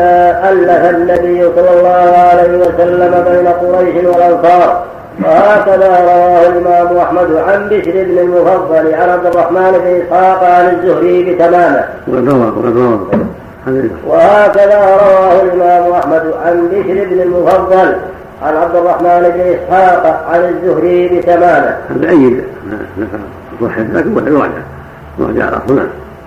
ألف 0.45 0.97
النبي 0.97 1.43
صلى 1.57 1.71
الله 1.79 2.17
عليه 2.19 2.59
وسلم 2.59 3.25
بين 3.29 3.49
قريش 3.49 4.05
والأنصار. 4.05 4.85
وهكذا 5.25 6.01
رواه 6.01 6.47
الإمام 6.47 6.97
أحمد 6.97 7.37
عن 7.37 7.69
بشر 7.69 7.91
بن 7.93 8.19
المفضل 8.19 8.95
عن 8.95 9.09
عبد 9.09 9.27
الرحمن 9.27 9.73
بن 9.73 10.03
إسحاق 10.03 10.45
عن 10.45 10.69
الزهري 10.69 11.35
بتمامة. 11.35 11.85
وهكذا 14.07 14.79
رواه 14.85 15.43
الإمام 15.43 15.93
أحمد 15.93 16.35
عن 16.45 16.69
بشر 16.69 17.05
بن 17.11 17.21
المفضل 17.21 17.97
عن 18.43 18.57
عبد 18.57 18.77
الرحمن 18.77 19.33
بن 19.35 19.41
إسحاق 19.41 20.25
عن 20.31 20.41
الزهري 20.41 21.09
بتمامة. 21.09 21.77
هذا 21.91 22.11
أيد 22.11 22.45
صحيح 23.61 23.87
لكن 23.93 24.15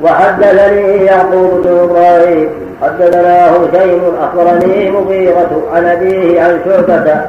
وحدثني 0.01 1.05
يعقوب 1.05 1.61
بن 1.63 1.79
إبراهيم 1.79 2.49
حدثنا 2.81 3.51
هشيم 3.51 4.01
أخبرني 4.21 4.91
مغيرة 4.91 5.63
عن 5.73 5.85
أبيه 5.85 6.41
عن 6.41 6.59
شعبة 6.65 7.21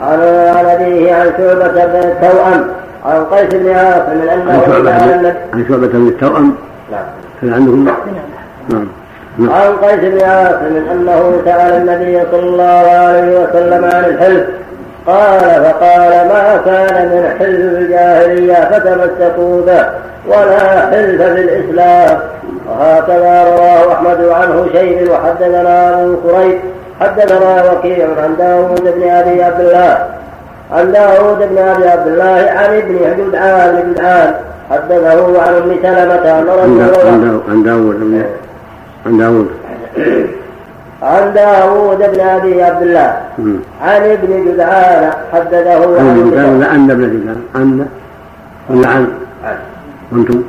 عن 0.00 0.20
عن 0.56 0.66
ابيه 0.66 1.14
عن 1.14 1.32
شعبة 1.38 1.84
بن 1.84 1.96
التوأم 1.96 2.64
عن 3.06 3.24
قيس 3.24 3.54
بن 3.54 3.70
عاصم 3.70 4.28
انه 4.28 4.52
عن 5.54 5.64
شعبة 5.68 5.86
بن 5.86 6.08
التوأم؟ 6.08 6.54
نعم. 6.90 7.04
كان 7.40 7.52
عندهم؟ 7.52 7.84
نعم. 8.68 8.88
عن 9.40 9.72
قيس 9.82 10.00
بن 10.00 10.22
عاصم 10.22 10.76
انه 10.92 11.42
سال 11.44 11.72
النبي 11.76 12.22
صلى 12.32 12.48
الله 12.48 12.90
عليه 12.90 13.40
وسلم 13.40 13.84
عن 13.84 14.04
الحلف. 14.04 14.46
قال 15.06 15.40
فقال 15.40 16.10
ما 16.10 16.60
كان 16.64 17.06
من 17.08 17.34
حلف 17.38 17.78
الجاهلية 17.78 18.54
فتمسكوا 18.54 19.60
به 19.66 19.86
ولا 20.26 20.80
حلف 20.80 21.22
في 21.22 21.40
الإسلام. 21.40 22.18
وهكذا 22.68 23.44
رواه 23.44 23.92
أحمد 23.92 24.28
عنه 24.28 24.66
شيء 24.72 25.10
وحدثنا 25.12 26.02
أبو 26.02 26.16
كريب 26.16 26.58
حدثنا 27.00 27.72
وكيع 27.72 28.06
عن 28.22 28.36
داود 28.38 28.80
بن 28.82 29.08
أبي 29.08 29.42
عبد 29.42 29.60
الله 29.60 30.08
عن 30.72 30.92
داود 30.92 31.38
بن 31.38 31.58
أبي 31.58 31.88
عبد 31.88 32.06
الله 32.06 32.50
عن 32.50 32.76
ابن 32.76 32.94
جدعان 33.18 33.76
بن 33.82 33.92
جدعان 33.92 34.34
حدثه 34.70 35.42
عن 35.42 35.54
أم 35.54 35.76
سلمة 35.82 36.30
عن 37.48 37.62
داود 37.64 38.24
عن 39.06 39.18
داود 39.18 39.48
عن 41.02 41.32
داوود 41.34 41.98
بن 41.98 42.20
أبي 42.20 42.62
عبد 42.62 42.82
الله 42.82 43.16
عن 43.82 44.02
ابن 44.02 44.44
جدعان 44.44 45.10
حدثه 45.32 45.98
عن 46.00 46.30
جدعان 46.30 46.62
عن 46.62 46.90
ابن 46.90 47.02
جدعان 47.02 47.42
عن 47.54 47.86
ولا 48.70 48.88
عن؟ 48.88 49.06
وأنتم 50.12 50.42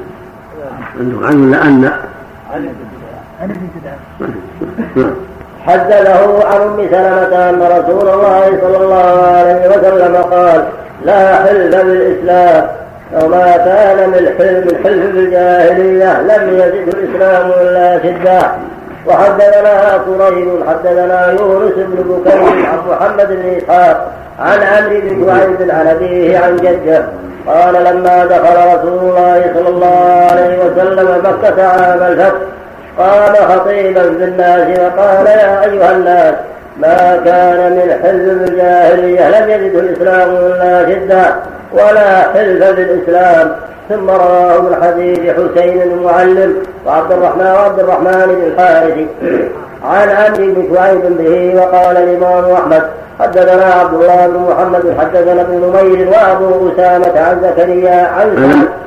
عندكم 1.00 1.26
عن 1.26 1.44
ولا 1.44 1.66
ان 1.68 1.92
عن 2.54 2.70
ابن 3.42 3.68
جدعان 3.76 5.14
حدثه 5.66 6.48
عن 6.48 6.62
أم 6.62 6.78
سلمة 6.92 7.50
أن 7.50 7.62
رسول 7.62 8.10
الله 8.10 8.46
صلى 8.62 8.78
الله 8.78 9.22
عليه 9.38 9.70
وسلم 9.70 10.16
قال 10.16 10.64
لا 11.06 11.36
حل 11.36 11.72
بالإسلام 11.72 12.68
وما 13.22 13.58
كان 13.58 14.10
من 14.10 14.34
حلم 14.38 14.64
الحلف 14.70 15.16
بالجاهليه 15.16 16.22
لم 16.22 16.44
يزد 16.54 16.88
الإسلام 16.96 17.52
إلا 17.62 18.00
شدة. 18.04 18.52
وحدثنا 19.08 19.92
قريب 19.92 20.50
حدثنا 20.70 21.32
يونس 21.32 21.74
بن 21.76 22.04
بكير 22.10 22.42
عن 22.66 22.80
محمد 22.90 23.28
بن 23.28 23.58
إسحاق 23.58 24.12
عن 24.40 24.60
عمرو 24.62 25.00
بن 25.00 25.26
شعيب 25.26 25.72
عن 25.72 25.88
ابيه 25.88 26.40
عن 26.40 26.56
جده. 26.56 27.08
قال 27.48 27.74
لما 27.74 28.26
دخل 28.26 28.58
رسول 28.76 29.00
الله 29.00 29.52
صلى 29.56 29.70
الله 29.70 30.28
عليه 30.32 30.58
وسلم 30.66 31.22
مكة 31.24 31.68
عام 31.68 32.04
الفتح 32.04 32.40
قام 32.98 33.36
خطيبا 33.36 34.02
في 34.02 34.24
الناس 34.24 34.80
وقال 34.80 35.28
يا 35.28 35.64
أيها 35.64 35.92
الناس 35.92 36.36
ما 36.80 37.22
كان 37.26 37.72
من 37.72 37.92
حلف 38.04 38.50
الجاهلية 38.50 39.30
لم 39.30 39.50
يجده 39.50 39.80
الإسلام 39.80 40.30
إلا 40.30 40.90
شدة 40.90 41.36
ولا 41.74 42.22
حلف 42.34 42.72
بالإسلام 42.72 43.56
ثم 43.90 44.10
رواه 44.10 44.62
من 44.62 44.76
حديث 44.84 45.20
حسين 45.20 45.82
المعلم 45.82 46.56
وعبد 46.86 47.12
الرحمن 47.12 47.46
وعبد 47.46 47.80
الرحمن 47.80 48.26
بن 48.28 48.44
الحارث. 48.48 49.08
عن 49.84 50.10
عمرو 50.10 50.54
بن 50.54 50.76
شعيب 50.76 51.02
به 51.18 51.56
وقال 51.62 51.98
الإمام 51.98 52.52
أحمد 52.52 52.84
حدثنا 53.20 53.66
عبد 53.66 53.94
الله 53.94 54.28
بن 54.28 54.40
محمد 54.50 54.96
حدثنا 55.00 55.42
ابن 55.42 55.54
نمير 55.54 56.10
وأبو 56.10 56.70
أسامة 56.70 57.20
عن 57.20 57.42
زكريا 57.44 58.08
عن 58.08 58.28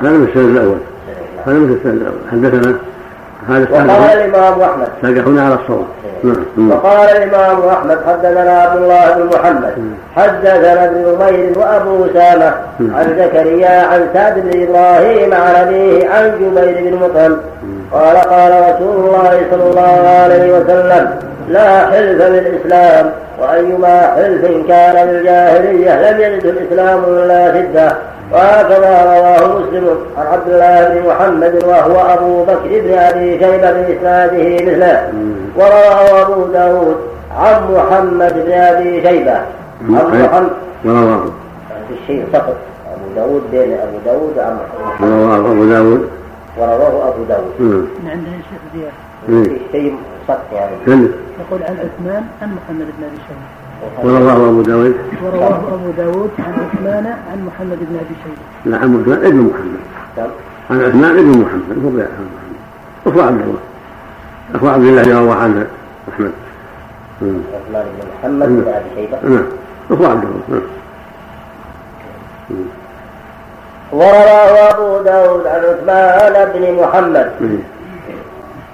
هذا 0.03 0.11
السند 0.11 0.57
الأول. 0.57 0.79
هذا 1.47 1.55
من 1.55 1.77
السند 1.77 2.01
الأول. 2.03 2.19
حدثنا 2.33 2.77
هذا 3.49 3.67
وقال 3.71 3.89
الإمام 3.91 4.61
أحمد. 4.61 4.89
سابقنا 5.03 5.45
على 5.45 5.55
الصوم 5.55 5.89
نعم. 6.25 6.71
وقال 6.71 7.09
الإمام 7.17 7.69
أحمد 7.69 7.99
حدثنا 8.07 8.61
عبد 8.61 8.83
الله 8.83 9.15
بن 9.15 9.27
محمد. 9.37 9.75
حدثنا 10.17 10.85
ابن 10.85 10.97
نمير 10.97 11.59
وأبو 11.59 12.07
أسامة 12.07 12.55
عن 12.81 13.17
زكريا 13.19 13.87
عن 13.87 14.09
سعد 14.15 14.35
بن 14.39 14.63
إبراهيم 14.63 15.35
عن 15.35 15.55
أبيه 15.55 16.09
عن 16.09 16.33
جبير 16.41 16.91
بن 16.91 16.97
مطعم. 16.97 17.37
قال 17.93 18.17
قال 18.17 18.53
رسول 18.75 18.97
الله 19.05 19.41
صلى 19.51 19.71
الله 19.71 20.09
عليه 20.23 20.59
وسلم 20.59 21.11
لا 21.49 21.87
حلف 21.87 22.23
بالإسلام 22.23 23.13
وأيما 23.41 24.01
حلف 24.17 24.69
كان 24.69 25.07
بالجاهلية 25.07 26.11
لم 26.11 26.21
يجد 26.21 26.47
الإسلام 26.47 27.05
إلا 27.05 27.55
شدة. 27.55 27.97
وهكذا 28.33 29.05
رواه 29.05 29.59
مسلم 29.59 29.97
عن 30.19 30.27
عبد 30.27 30.49
الله 30.49 30.89
بن 30.89 31.09
محمد 31.09 31.65
وهو 31.65 32.15
أبو 32.15 32.45
بكر 32.45 32.69
بن 32.69 32.99
أبي 32.99 33.39
شيبة 33.39 33.73
بإسناده 33.73 34.55
مثله. 34.55 35.13
ورواه 35.57 36.23
أبو 36.23 36.47
داود 36.53 36.97
عن 37.37 37.75
محمد 37.75 38.35
بن 38.47 38.53
أبي 38.53 39.03
شيبة. 39.03 39.33
عن 39.33 40.23
محمد. 40.23 40.51
ورواه. 40.85 41.25
في 41.89 41.95
الشيء 42.03 42.27
سقط 42.33 42.57
أبو 42.95 43.15
داود 43.17 43.43
بين 43.51 43.73
أبو 43.73 43.99
داود 44.05 44.39
عن 44.39 44.57
محمد. 44.57 45.11
ورواه 45.11 45.37
أبو 45.37 45.65
داود. 45.65 46.09
ورواه 46.59 47.09
أبو 47.09 47.25
داود. 47.29 47.89
عندنا 48.07 48.37
شيخ 48.51 48.63
زياد. 48.75 48.93
في 49.27 49.61
شيء 49.73 49.97
سقط 50.29 50.53
يعني؟ 50.53 50.73
يقول 50.87 51.63
عن 51.63 51.77
عثمان 51.77 52.25
عن 52.43 52.49
محمد 52.49 52.87
بن 52.99 53.05
أبي 53.05 53.19
شيبة. 53.29 53.66
ورواه 54.05 54.49
أبو 54.49 54.63
داود. 54.63 54.97
ورواه 55.23 55.57
أبو 55.75 55.91
داود 55.97 56.31
عن 56.39 56.53
عثمان 56.53 57.07
عن 57.07 57.47
محمد 57.47 57.79
بن 57.81 57.97
أبي 57.97 58.15
شيبة. 58.25 58.37
لا 58.65 58.77
عن 58.77 59.01
عثمان 59.01 59.27
ابن 59.27 59.41
محمد. 59.41 59.81
عن 60.71 60.81
عثمان 60.85 61.19
ابن 61.19 61.31
محمد. 61.39 61.85
هو 61.85 61.91
محمد. 61.91 62.07
أخو 63.07 63.21
عبد 63.21 63.41
الله. 63.41 63.59
أخو 64.55 64.69
عبد 64.69 64.85
الله 64.85 65.21
رواه 65.21 65.35
عنه 65.35 65.67
أحمد. 66.09 66.33
عثمان 67.23 67.85
بن 67.99 68.07
محمد 68.19 68.49
بن 68.49 68.69
أبي 68.69 68.89
شيبة. 68.97 69.19
نعم. 69.23 69.47
أخو 69.91 70.05
عبد 70.05 70.25
الله. 70.25 70.43
نعم. 70.49 70.61
ورواه 73.93 74.71
أبو 74.71 75.05
داود 75.05 75.47
عن 75.47 75.61
عثمان 75.61 76.53
بن 76.55 76.83
محمد. 76.83 77.31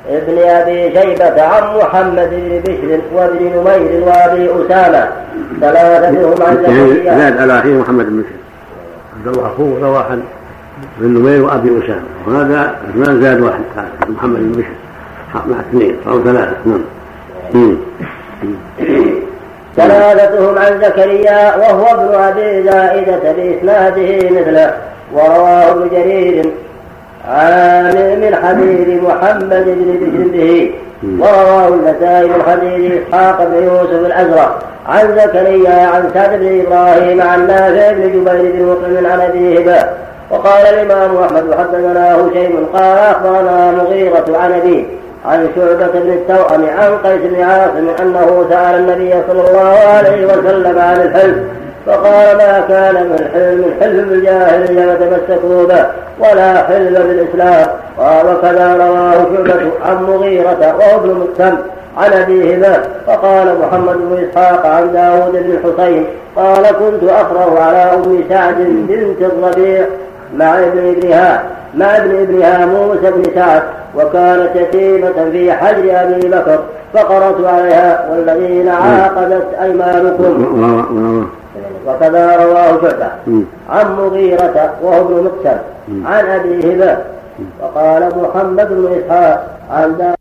ابن 0.09 0.39
أبي 0.39 1.01
شيبة 1.01 1.43
عن 1.43 1.77
محمد 1.77 2.31
بن 2.31 2.61
بشر 2.65 3.01
وابن 3.15 3.45
نمير 3.45 4.05
وأبي 4.05 4.51
أسامة. 4.67 5.09
ثلاثتهم 5.61 6.43
عن 6.43 6.57
زكريا 6.57 7.19
زاد 7.19 7.39
على 7.39 7.59
اخيه 7.59 7.75
محمد 7.75 8.07
بن 8.07 8.23
بشر. 8.23 8.39
عبد 9.17 9.27
الله 9.37 9.47
اخوه 9.47 9.79
روى 9.83 10.05
عن 10.11 10.23
ابن 11.01 11.09
نمير 11.09 11.43
وأبي 11.45 11.69
أسامة. 11.85 12.03
وهذا 12.27 12.75
عثمان 12.89 13.23
زاد 13.23 13.41
واحد 13.41 13.61
محمد 14.09 14.39
بن 14.39 14.53
بشر. 14.53 14.69
مع 15.35 15.57
اثنين 15.61 15.97
أو 16.09 16.23
ثلاثة 16.23 16.57
نعم. 16.65 17.77
ثلاثتهم 19.77 20.59
عن 20.59 20.81
زكريا 20.81 21.57
وهو 21.57 21.87
ابن 21.87 22.15
أبي 22.15 22.63
زائدة 22.63 23.33
بإسناده 23.33 24.31
مثله. 24.31 24.75
ورواه 25.15 25.71
ابن 25.71 25.89
جرير. 25.89 26.45
عن 27.29 27.95
من 28.21 28.35
حديث 28.43 29.03
محمد 29.03 29.65
بن 29.67 29.99
بشر 30.01 30.29
به 30.33 30.71
ورواه 31.19 31.69
النسائي 31.69 32.29
من 32.29 32.43
حديث 32.49 32.93
إسحاق 32.93 33.45
بن 33.45 33.65
يوسف 33.65 34.07
الأزرق. 34.07 34.63
عن 34.89 35.17
زكريا 35.17 35.87
عن 35.87 36.11
سعد 36.15 36.41
بن 36.41 36.61
إبراهيم 36.67 37.23
عن 37.23 37.47
نافع 37.47 37.93
بن 37.93 38.03
جبير 38.03 38.53
بن 38.53 38.67
مطعم 38.67 39.07
عن 39.13 39.21
ابيه 39.21 39.65
به 39.65 39.85
وقال 40.31 40.67
الإمام 40.67 41.17
أحمد 41.17 41.55
حدثنا 41.59 42.17
هشيم 42.17 42.67
قال 42.75 42.99
أخبرنا 42.99 43.71
مغيرة 43.71 44.39
عن 44.43 44.53
أبيه 44.53 44.85
عن 45.27 45.49
شعبة 45.57 45.93
بن 45.95 46.11
التوأم 46.11 46.65
عن 46.79 46.99
قيس 47.05 47.21
بن 47.23 47.43
عاصم 47.43 47.89
أنه 48.03 48.47
سأل 48.51 48.75
النبي 48.75 49.15
صلى 49.29 49.51
الله 49.51 49.79
عليه 49.97 50.27
وسلم 50.27 50.79
عن 50.79 51.01
الحلف. 51.01 51.37
فقال 51.87 52.37
ما 52.37 52.65
كان 52.69 52.95
من 52.95 53.29
حلم 53.35 53.65
الحلف 53.65 54.09
بالجاهلية 54.09 54.95
فتمسكوا 54.95 55.67
به 55.67 55.87
ولا 56.19 56.63
حلم 56.63 56.95
بالإسلام. 56.95 57.67
قال 57.99 58.27
وكذا 58.27 58.77
رواه 58.77 59.13
شعبة 59.13 59.71
عن 59.87 60.03
مغيرة 60.03 60.77
وهو 60.79 61.01
ابن 61.01 61.11
مسلم 61.11 61.59
عن 61.99 62.13
أبيه 62.13 62.57
به. 62.57 62.79
فقال 63.07 63.59
محمد 63.63 63.97
بن 63.97 64.27
إسحاق 64.31 64.67
عن 64.67 64.93
داود 64.93 65.33
بن 65.33 65.51
الحسين 65.51 66.07
قال 66.37 66.67
كنت 66.67 67.11
أقرأ 67.11 67.61
على 67.61 67.95
أم 67.95 68.25
سعد 68.29 68.57
بنت 68.89 69.21
الربيع 69.21 69.85
مع 70.37 70.59
ابن 70.59 70.95
إبنها 70.97 71.43
مع 71.75 71.97
ابن 71.97 72.21
إبنها 72.21 72.67
موسى 72.67 73.11
بن 73.11 73.23
سعد 73.35 73.63
وكانت 73.97 74.51
يتيمة 74.55 75.31
في 75.33 75.53
حجر 75.53 76.03
أبي 76.03 76.29
بكر 76.29 76.59
فقرت 76.95 77.45
عليها 77.45 78.09
والذين 78.11 78.69
عاقدت 78.69 79.47
أيمانكم. 79.63 81.27
وكذا 81.87 82.37
رواه 82.37 82.81
شعبة. 82.83 83.11
عن 83.71 83.97
مغيرة 83.97 84.75
وهو 84.83 85.01
ابن 85.01 85.25
مقسم 85.25 85.59
عن 86.07 86.25
أبي 86.27 86.75
هبة. 86.75 86.97
وقال 87.63 88.13
محمد 88.23 88.69
بن 88.69 89.03
إسحاق 89.03 89.59
عن 89.71 90.15